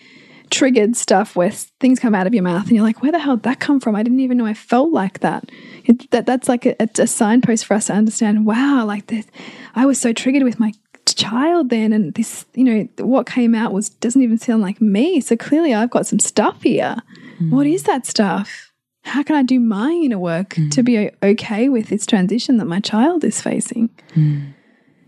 triggered 0.51 0.97
stuff 0.97 1.37
where 1.37 1.51
things 1.51 1.99
come 1.99 2.15
out 2.15 2.27
of 2.27 2.35
your 2.35 2.43
mouth, 2.43 2.67
and 2.67 2.73
you're 2.73 2.85
like, 2.85 3.03
"Where 3.03 3.13
the 3.13 3.19
hell 3.19 3.37
did 3.37 3.45
that 3.45 3.61
come 3.61 3.81
from? 3.81 3.95
I 3.95 4.03
didn't 4.03 4.21
even 4.21 4.39
know 4.39 4.47
I 4.47 4.55
felt 4.55 4.91
like 4.91 5.21
that." 5.21 5.51
It, 5.85 6.11
that 6.11 6.27
that's 6.27 6.49
like 6.49 6.67
a, 6.67 6.77
a 6.99 7.07
signpost 7.07 7.67
for 7.67 7.75
us 7.75 7.87
to 7.87 7.95
understand. 7.95 8.47
Wow, 8.47 8.85
like 8.87 9.07
this, 9.07 9.27
I 9.75 9.87
was 9.87 10.01
so 10.01 10.13
triggered 10.13 10.43
with 10.43 10.61
my 10.61 10.73
child 11.19 11.71
then, 11.71 11.93
and 11.93 12.15
this, 12.15 12.47
you 12.55 12.65
know, 12.65 12.89
what 13.05 13.27
came 13.27 13.55
out 13.55 13.73
was 13.73 13.91
doesn't 13.91 14.23
even 14.23 14.39
sound 14.39 14.63
like 14.63 14.81
me. 14.81 15.21
So 15.21 15.37
clearly, 15.37 15.75
I've 15.75 15.91
got 15.91 16.07
some 16.07 16.19
stuff 16.19 16.63
here. 16.63 16.97
Hmm. 17.39 17.51
What 17.51 17.67
is 17.67 17.83
that 17.85 18.07
stuff? 18.07 18.73
How 19.03 19.23
can 19.23 19.37
I 19.37 19.43
do 19.43 19.59
my 19.59 19.91
inner 19.91 20.19
work 20.19 20.51
to 20.51 20.81
hmm. 20.81 20.83
be 20.83 21.11
okay 21.23 21.69
with 21.69 21.89
this 21.89 22.07
transition 22.07 22.59
that 22.59 22.67
my 22.67 22.81
child 22.81 23.25
is 23.25 23.41
facing? 23.41 23.91
Hmm. 24.15 24.51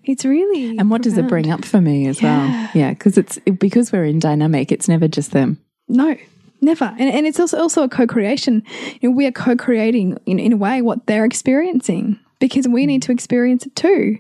It's 0.04 0.24
really 0.24 0.78
And 0.78 0.90
what 0.90 1.02
does 1.02 1.18
it 1.18 1.28
bring 1.28 1.50
up 1.50 1.64
for 1.64 1.80
me 1.80 2.06
as 2.06 2.22
well? 2.22 2.70
Yeah, 2.74 2.90
because 2.90 3.18
it's 3.18 3.38
because 3.58 3.92
we're 3.92 4.04
in 4.04 4.18
dynamic, 4.18 4.72
it's 4.72 4.88
never 4.88 5.08
just 5.08 5.32
them. 5.32 5.58
No, 5.88 6.16
never. 6.60 6.94
And, 6.98 7.10
and 7.10 7.26
it's 7.26 7.38
also 7.38 7.58
also 7.58 7.82
a 7.82 7.88
co-creation. 7.88 8.62
You 9.00 9.10
know, 9.10 9.16
we 9.16 9.26
are 9.26 9.32
co-creating 9.32 10.18
in, 10.26 10.38
in 10.38 10.52
a 10.52 10.56
way 10.56 10.80
what 10.82 11.06
they're 11.06 11.24
experiencing 11.24 12.18
because 12.38 12.66
we 12.66 12.86
need 12.86 13.02
to 13.02 13.12
experience 13.12 13.66
it 13.66 13.76
too. 13.76 14.18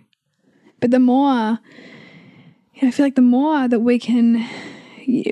But 0.80 0.90
the 0.90 1.00
more, 1.00 1.58
you 2.74 2.82
know, 2.82 2.88
I 2.88 2.90
feel 2.90 3.06
like 3.06 3.14
the 3.14 3.22
more 3.22 3.66
that 3.66 3.80
we 3.80 3.98
can 3.98 4.46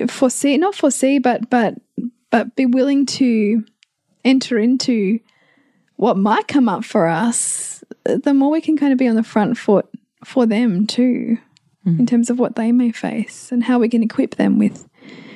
foresee, 0.07 0.57
not 0.57 0.75
foresee, 0.75 1.19
but 1.19 1.49
but 1.49 1.75
but 2.31 2.55
be 2.55 2.65
willing 2.65 3.05
to 3.05 3.63
enter 4.25 4.57
into 4.57 5.19
what 5.95 6.17
might 6.17 6.47
come 6.47 6.69
up 6.69 6.83
for 6.85 7.07
us, 7.07 7.83
the 8.03 8.33
more 8.33 8.49
we 8.49 8.61
can 8.61 8.77
kind 8.77 8.91
of 8.91 8.97
be 8.97 9.07
on 9.07 9.15
the 9.15 9.23
front 9.23 9.57
foot 9.57 9.87
for 10.23 10.45
them 10.45 10.85
too, 10.87 11.37
in 11.85 11.93
mm-hmm. 11.93 12.05
terms 12.05 12.29
of 12.29 12.39
what 12.39 12.55
they 12.55 12.71
may 12.71 12.91
face 12.91 13.51
and 13.51 13.63
how 13.63 13.79
we 13.79 13.89
can 13.89 14.03
equip 14.03 14.35
them 14.35 14.57
with. 14.59 14.87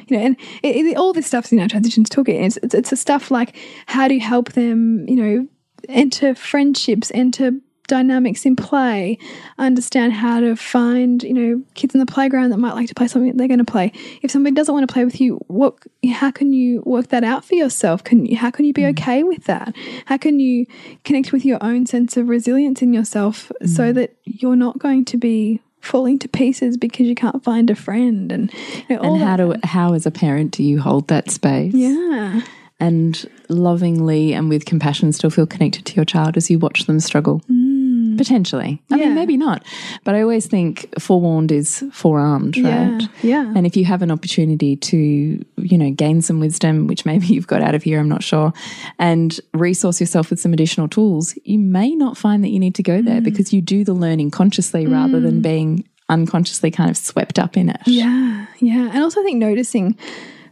You 0.08 0.18
know, 0.18 0.26
and 0.26 0.38
it, 0.62 0.76
it, 0.76 0.98
all 0.98 1.14
this 1.14 1.28
stuff's 1.28 1.52
in 1.52 1.60
our 1.60 1.68
transitions 1.68 2.10
toolkit. 2.10 2.44
It's, 2.46 2.58
it's, 2.58 2.74
it's 2.74 2.90
the 2.90 2.98
stuff 2.98 3.32
like 3.32 3.56
how 3.86 4.08
do 4.08 4.16
you 4.16 4.20
help 4.20 4.52
them, 4.52 5.08
you 5.08 5.16
know, 5.16 5.48
enter 5.88 6.36
friendships, 6.36 7.12
enter 7.14 7.52
dynamics 7.88 8.46
in 8.46 8.56
play, 8.56 9.18
understand 9.58 10.14
how 10.14 10.40
to 10.40 10.56
find, 10.56 11.24
you 11.24 11.34
know, 11.34 11.64
kids 11.74 11.94
in 11.94 12.00
the 12.00 12.06
playground 12.06 12.52
that 12.52 12.58
might 12.58 12.74
like 12.74 12.88
to 12.88 12.96
play 12.96 13.08
something 13.08 13.32
that 13.32 13.38
they're 13.38 13.48
going 13.48 13.64
to 13.64 13.72
play. 13.72 13.92
If 14.22 14.32
somebody 14.32 14.56
doesn't 14.56 14.74
want 14.74 14.88
to 14.88 14.94
play 14.94 15.06
with 15.06 15.20
you, 15.20 15.38
what 15.48 15.76
how 16.12 16.32
can 16.32 16.54
you 16.54 16.82
work 16.86 17.08
that 17.10 17.24
out 17.24 17.46
for 17.46 17.56
yourself? 17.56 18.04
Can 18.04 18.26
you, 18.26 18.38
how 18.38 18.52
can 18.52 18.66
you 18.66 18.74
be 18.74 18.84
mm. 18.84 18.92
okay 18.92 19.24
with 19.24 19.46
that? 19.46 19.76
How 20.06 20.18
can 20.18 20.40
you 20.40 20.66
connect 21.04 21.32
with 21.32 21.46
your 21.46 21.58
own 21.62 21.86
sense 21.86 22.18
of 22.18 22.30
resilience 22.30 22.82
in 22.82 22.94
yourself 22.94 23.52
so 23.66 23.92
mm. 23.92 23.96
that 23.96 24.16
you're 24.26 24.56
not 24.56 24.80
going 24.80 25.06
to 25.06 25.18
be 25.18 25.62
falling 25.82 26.18
to 26.18 26.30
pieces 26.30 26.78
because 26.78 27.08
you 27.08 27.16
can't 27.16 27.44
find 27.44 27.70
a 27.70 27.76
friend 27.76 28.32
and 28.32 28.54
you 28.88 28.96
know, 28.96 29.02
all 29.02 29.16
And 29.16 29.24
how 29.24 29.36
do 29.36 29.56
how 29.64 29.94
as 29.94 30.06
a 30.06 30.12
parent 30.12 30.52
do 30.52 30.64
you 30.64 30.80
hold 30.80 31.10
that 31.10 31.30
space? 31.30 31.74
yeah 31.74 32.42
and 32.84 33.30
lovingly 33.48 34.34
and 34.34 34.50
with 34.50 34.66
compassion 34.66 35.14
still 35.14 35.30
feel 35.30 35.48
connected 35.48 35.86
to 35.86 35.96
your 35.96 36.04
child 36.04 36.36
as 36.36 36.50
you 36.50 36.60
watch 36.60 36.86
them 36.86 37.00
struggle. 37.00 37.42
Mm. 37.50 37.63
Mm. 38.14 38.18
Potentially. 38.18 38.82
I 38.92 38.98
Yeah. 38.98 39.06
mean, 39.06 39.16
maybe 39.16 39.38
not. 39.38 39.64
But 40.04 40.16
I 40.16 40.22
always 40.22 40.48
think 40.48 40.88
forewarned 41.00 41.52
is 41.52 41.84
forearmed, 41.92 42.56
Yeah, 42.58 42.92
right? 42.92 43.10
yeah. 43.22 43.52
And 43.56 43.66
if 43.66 43.76
you 43.76 43.86
have 43.86 44.02
an 44.02 44.12
opportunity 44.12 44.76
to, 44.76 44.98
you 45.58 45.78
know, 45.78 45.92
gain 45.92 46.22
some 46.22 46.40
wisdom, 46.40 46.88
which 46.88 47.06
maybe 47.06 47.26
you've 47.34 47.48
got 47.48 47.62
out 47.62 47.76
of 47.76 47.84
here, 47.84 48.00
I'm 48.00 48.10
not 48.10 48.24
sure, 48.24 48.54
and 49.00 49.40
resource 49.54 50.00
yourself 50.00 50.30
with 50.30 50.40
some 50.40 50.54
additional 50.54 50.88
tools, 50.88 51.38
you 51.44 51.60
may 51.60 51.96
not 51.96 52.18
find 52.18 52.44
that 52.44 52.50
you 52.50 52.60
need 52.60 52.76
to 52.76 52.84
go 52.84 53.02
there 53.02 53.22
mm. 53.22 53.24
because 53.24 53.54
you 53.54 53.62
do 53.62 53.84
the 53.84 53.94
learning 53.94 54.32
consciously 54.32 54.86
rather 54.88 55.20
than 55.20 55.40
mm. 55.40 55.44
being 55.44 55.84
unconsciously 56.10 56.70
kind 56.70 56.90
of 56.90 56.98
swept 56.98 57.40
up 57.40 57.58
in 57.58 57.70
it. 57.70 57.82
Yeah, 57.86 58.46
yeah, 58.60 58.90
and 58.94 59.04
also 59.04 59.22
I 59.22 59.24
think 59.24 59.38
noticing 59.38 59.98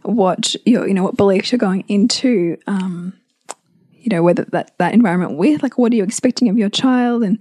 what 0.02 0.56
your 0.66 0.88
you 0.88 0.94
know 0.94 1.02
what 1.04 1.16
beliefs 1.16 1.52
you're 1.52 1.58
going 1.58 1.84
into, 1.88 2.56
um, 2.66 3.12
you 4.02 4.08
know 4.08 4.22
whether 4.22 4.44
that 4.46 4.76
that 4.78 4.94
environment 4.94 5.36
with 5.36 5.62
like 5.62 5.78
what 5.78 5.92
are 5.92 5.96
you 5.96 6.04
expecting 6.04 6.48
of 6.48 6.58
your 6.58 6.68
child 6.68 7.22
and 7.22 7.38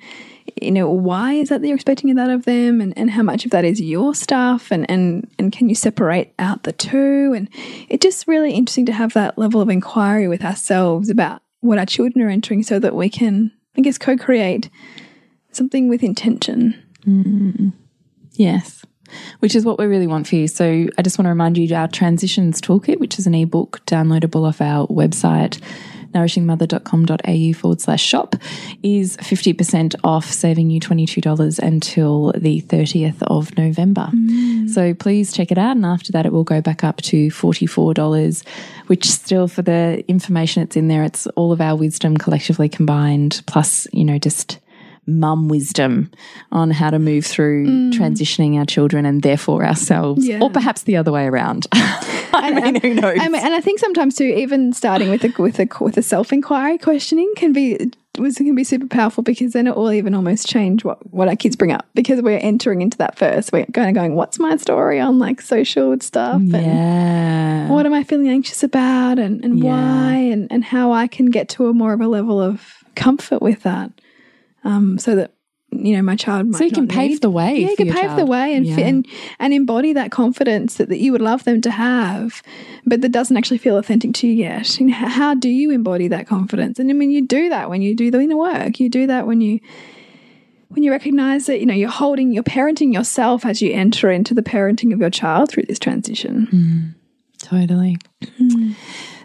you 0.61 0.71
know 0.71 0.89
why 0.89 1.33
is 1.33 1.49
that 1.49 1.61
that 1.61 1.67
you're 1.67 1.75
expecting 1.75 2.13
that 2.15 2.29
of 2.29 2.45
them 2.45 2.81
and, 2.81 2.97
and 2.97 3.11
how 3.11 3.23
much 3.23 3.45
of 3.45 3.51
that 3.51 3.65
is 3.65 3.81
your 3.81 4.13
stuff 4.13 4.71
and 4.71 4.89
and 4.89 5.29
and 5.39 5.51
can 5.51 5.69
you 5.69 5.75
separate 5.75 6.33
out 6.39 6.63
the 6.63 6.71
two 6.71 7.33
and 7.35 7.49
it's 7.89 8.03
just 8.03 8.27
really 8.27 8.53
interesting 8.53 8.85
to 8.85 8.93
have 8.93 9.13
that 9.13 9.37
level 9.37 9.61
of 9.61 9.69
inquiry 9.69 10.27
with 10.27 10.43
ourselves 10.43 11.09
about 11.09 11.41
what 11.61 11.77
our 11.77 11.85
children 11.85 12.25
are 12.25 12.29
entering 12.29 12.63
so 12.63 12.79
that 12.79 12.95
we 12.95 13.09
can 13.09 13.51
I 13.77 13.81
guess 13.81 13.97
co-create 13.97 14.69
something 15.51 15.87
with 15.87 16.03
intention. 16.03 16.81
Mm-hmm. 17.05 17.69
Yes. 18.33 18.85
Which 19.39 19.55
is 19.55 19.65
what 19.65 19.77
we 19.77 19.85
really 19.85 20.07
want 20.07 20.27
for 20.27 20.35
you. 20.35 20.47
So 20.47 20.87
I 20.97 21.01
just 21.01 21.17
want 21.17 21.25
to 21.25 21.29
remind 21.29 21.57
you 21.57 21.73
our 21.75 21.87
transitions 21.87 22.61
toolkit, 22.61 22.99
which 22.99 23.19
is 23.19 23.27
an 23.27 23.35
ebook 23.35 23.85
downloadable 23.85 24.47
off 24.47 24.61
our 24.61 24.87
website, 24.87 25.61
nourishingmother.com.au 26.13 27.53
forward 27.59 27.81
slash 27.81 28.03
shop, 28.03 28.35
is 28.83 29.17
50% 29.17 29.95
off, 30.03 30.25
saving 30.25 30.69
you 30.69 30.79
$22 30.79 31.59
until 31.59 32.33
the 32.37 32.61
30th 32.61 33.21
of 33.23 33.55
November. 33.57 34.09
Mm. 34.13 34.69
So 34.69 34.93
please 34.93 35.31
check 35.33 35.51
it 35.51 35.57
out. 35.57 35.75
And 35.75 35.85
after 35.85 36.11
that, 36.11 36.25
it 36.25 36.31
will 36.31 36.43
go 36.43 36.61
back 36.61 36.83
up 36.83 36.97
to 36.97 37.27
$44, 37.27 38.45
which 38.87 39.09
still 39.09 39.47
for 39.47 39.61
the 39.61 40.03
information 40.07 40.63
that's 40.63 40.75
in 40.75 40.87
there, 40.87 41.03
it's 41.03 41.27
all 41.27 41.51
of 41.51 41.61
our 41.61 41.75
wisdom 41.75 42.17
collectively 42.17 42.69
combined, 42.69 43.41
plus, 43.47 43.87
you 43.91 44.05
know, 44.05 44.17
just 44.17 44.59
mum 45.07 45.47
wisdom 45.49 46.11
on 46.51 46.71
how 46.71 46.89
to 46.89 46.99
move 46.99 47.25
through 47.25 47.65
mm. 47.65 47.91
transitioning 47.91 48.57
our 48.57 48.65
children 48.65 49.05
and 49.05 49.23
therefore 49.23 49.65
ourselves, 49.65 50.27
Yeah. 50.27 50.39
or 50.41 50.49
perhaps 50.49 50.83
the 50.83 50.95
other 50.97 51.11
way 51.11 51.25
around. 51.25 51.67
I 52.37 52.51
mean, 52.71 52.81
who 52.81 52.93
knows? 52.93 53.17
I 53.19 53.27
mean, 53.27 53.41
and 53.43 53.53
I 53.53 53.61
think 53.61 53.79
sometimes 53.79 54.15
too, 54.15 54.25
even 54.25 54.73
starting 54.73 55.09
with 55.09 55.23
a 55.23 55.33
with 55.41 55.59
a 55.59 55.67
with 55.79 55.97
a 55.97 56.01
self 56.01 56.31
inquiry 56.31 56.77
questioning 56.77 57.31
can 57.35 57.53
be 57.53 57.91
was 58.17 58.35
can 58.35 58.55
be 58.55 58.63
super 58.63 58.87
powerful 58.87 59.23
because 59.23 59.53
then 59.53 59.67
it 59.67 59.75
will 59.75 59.91
even 59.91 60.13
almost 60.13 60.47
change 60.47 60.83
what 60.83 60.97
what 61.13 61.27
our 61.27 61.35
kids 61.35 61.55
bring 61.55 61.71
up 61.71 61.85
because 61.93 62.21
we're 62.21 62.39
entering 62.39 62.81
into 62.81 62.97
that 62.97 63.17
first. 63.17 63.51
We're 63.51 63.65
kind 63.67 63.89
of 63.89 63.95
going, 63.95 64.15
what's 64.15 64.39
my 64.39 64.57
story 64.57 64.99
on 64.99 65.17
like 65.19 65.41
social 65.41 65.97
stuff 66.01 66.35
and 66.41 66.51
yeah. 66.51 67.69
what 67.69 67.85
am 67.85 67.93
I 67.93 68.03
feeling 68.03 68.29
anxious 68.29 68.63
about 68.63 69.17
and 69.19 69.43
and 69.43 69.59
Yeah. 69.59 69.65
why 69.65 70.13
and 70.15 70.51
and 70.51 70.63
how 70.63 70.91
I 70.91 71.07
can 71.07 71.27
get 71.27 71.49
to 71.49 71.67
a 71.67 71.73
more 71.73 71.93
of 71.93 72.01
a 72.01 72.07
level 72.07 72.41
of 72.41 72.83
comfort 72.95 73.41
with 73.41 73.63
that, 73.63 73.91
um, 74.63 74.97
so 74.97 75.15
that. 75.15 75.31
You 75.73 75.95
know, 75.95 76.01
my 76.01 76.17
child 76.17 76.47
might 76.47 76.57
So 76.57 76.65
you 76.65 76.71
can 76.71 76.87
pave 76.87 77.11
need- 77.11 77.21
the 77.21 77.29
way 77.29 77.59
Yeah, 77.59 77.69
you 77.69 77.75
can 77.77 77.93
pave 77.93 78.15
the 78.17 78.25
way 78.25 78.55
and, 78.55 78.65
Yeah. 78.65 78.79
and 78.79 79.07
and 79.39 79.53
embody 79.53 79.93
that 79.93 80.11
confidence 80.11 80.75
that, 80.75 80.89
that 80.89 80.99
you 80.99 81.11
would 81.13 81.21
love 81.21 81.45
them 81.45 81.61
to 81.61 81.71
have, 81.71 82.43
but 82.85 83.01
that 83.01 83.11
doesn't 83.13 83.37
actually 83.37 83.57
feel 83.57 83.77
authentic 83.77 84.13
to 84.15 84.27
you 84.27 84.33
yet. 84.33 84.79
You 84.79 84.87
know, 84.87 84.93
how 84.93 85.33
do 85.33 85.47
you 85.49 85.71
embody 85.71 86.07
that 86.09 86.27
confidence? 86.27 86.77
And 86.77 86.89
I 86.89 86.93
mean, 86.93 87.09
you 87.09 87.25
do 87.25 87.47
that 87.49 87.69
when 87.69 87.81
you 87.81 87.95
do 87.95 88.11
the 88.11 88.19
inner 88.19 88.35
work. 88.37 88.79
You 88.81 88.89
do 88.89 89.07
that 89.07 89.25
when 89.27 89.39
you 89.39 89.59
when 90.69 90.83
you 90.83 90.91
recognize 90.91 91.47
that 91.47 91.59
you 91.59 91.65
know 91.65 91.73
you're 91.73 91.89
holding, 91.89 92.31
you're 92.33 92.43
parenting 92.43 92.93
yourself 92.93 93.45
as 93.45 93.61
you 93.61 93.71
enter 93.73 94.11
into 94.11 94.33
the 94.33 94.41
parenting 94.43 94.93
of 94.93 94.99
your 94.99 95.09
child 95.09 95.49
through 95.49 95.63
this 95.63 95.79
transition. 95.79 96.47
Mm, 96.51 97.47
totally. 97.47 97.97
Mm. 98.39 98.75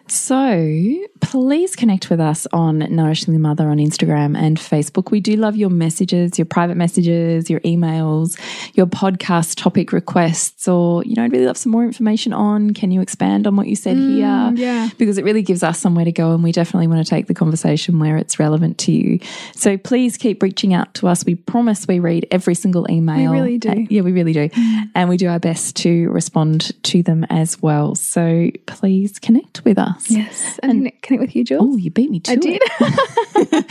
So 0.08 1.06
please 1.20 1.74
connect 1.74 2.10
with 2.10 2.20
us 2.20 2.46
on 2.52 2.78
Nourishing 2.78 3.34
the 3.34 3.40
Mother 3.40 3.68
on 3.68 3.78
Instagram 3.78 4.38
and 4.38 4.56
Facebook. 4.56 5.10
We 5.10 5.20
do 5.20 5.34
love 5.34 5.56
your 5.56 5.70
messages, 5.70 6.38
your 6.38 6.44
private 6.46 6.76
messages, 6.76 7.50
your 7.50 7.58
emails, 7.60 8.38
your 8.74 8.86
podcast 8.86 9.60
topic 9.60 9.92
requests, 9.92 10.68
or, 10.68 11.02
you 11.04 11.16
know, 11.16 11.24
I'd 11.24 11.32
really 11.32 11.46
love 11.46 11.56
some 11.56 11.72
more 11.72 11.84
information 11.84 12.32
on 12.32 12.72
can 12.72 12.92
you 12.92 13.00
expand 13.00 13.46
on 13.46 13.56
what 13.56 13.66
you 13.66 13.74
said 13.74 13.96
here? 13.96 14.52
yeah. 14.54 14.88
Because 14.98 15.18
it 15.18 15.24
really 15.24 15.42
gives 15.42 15.62
us 15.62 15.80
somewhere 15.80 16.04
to 16.04 16.12
go 16.12 16.32
and 16.32 16.44
we 16.44 16.52
definitely 16.52 16.86
want 16.86 17.04
to 17.04 17.10
take 17.10 17.26
the 17.26 17.34
conversation 17.34 17.98
where 17.98 18.16
it's 18.16 18.38
relevant 18.38 18.78
to 18.78 18.92
you. 18.92 19.18
So 19.54 19.76
please 19.76 20.16
keep 20.16 20.42
reaching 20.42 20.72
out 20.74 20.94
to 20.94 21.08
us. 21.08 21.24
We 21.24 21.34
promise 21.34 21.86
we 21.88 21.98
read 21.98 22.26
every 22.30 22.54
single 22.54 22.86
email. 22.90 23.32
We 23.32 23.38
really 23.38 23.58
do. 23.58 23.70
Uh, 23.70 23.74
yeah, 23.90 24.02
we 24.02 24.12
really 24.12 24.32
do. 24.32 24.48
And 24.94 25.08
we 25.08 25.16
do 25.16 25.28
our 25.28 25.40
best 25.40 25.76
to 25.76 26.08
respond 26.10 26.80
to 26.84 27.02
them 27.02 27.24
as 27.30 27.60
well. 27.60 27.94
So 27.94 28.50
please 28.66 29.18
connect 29.18 29.64
with 29.64 29.78
us. 29.78 29.95
Yes, 30.08 30.58
and, 30.62 30.72
connect, 30.72 31.02
connect 31.02 31.20
with 31.20 31.36
you, 31.36 31.44
Jules. 31.44 31.62
Oh, 31.64 31.76
you 31.76 31.90
beat 31.90 32.10
me 32.10 32.20
to 32.20 32.30
I 32.30 32.34
it. 32.34 32.40
did. 33.50 33.66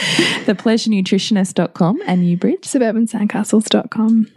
Thepleasurenutritionist.com 0.45 2.01
and 2.05 2.21
Newbridge. 2.21 2.61
Suburbansandcastles.com. 2.61 4.27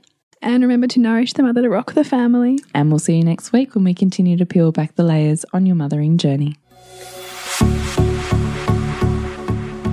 And 0.41 0.63
remember 0.63 0.87
to 0.89 1.01
nourish 1.01 1.33
the 1.33 1.43
mother 1.43 1.63
to 1.63 1.69
rock 1.69 1.95
the 1.95 2.05
family. 2.05 2.59
And 2.73 2.91
we'll 2.91 3.01
see 3.01 3.17
you 3.17 3.25
next 3.25 3.53
week 3.53 3.75
when 3.75 3.85
we 3.85 3.93
continue 3.95 4.37
to 4.37 4.47
peel 4.47 4.71
back 4.71 4.95
the 4.95 5.03
layers 5.03 5.45
on 5.53 5.67
your 5.67 5.75
mothering 5.75 6.17
journey. 6.17 6.57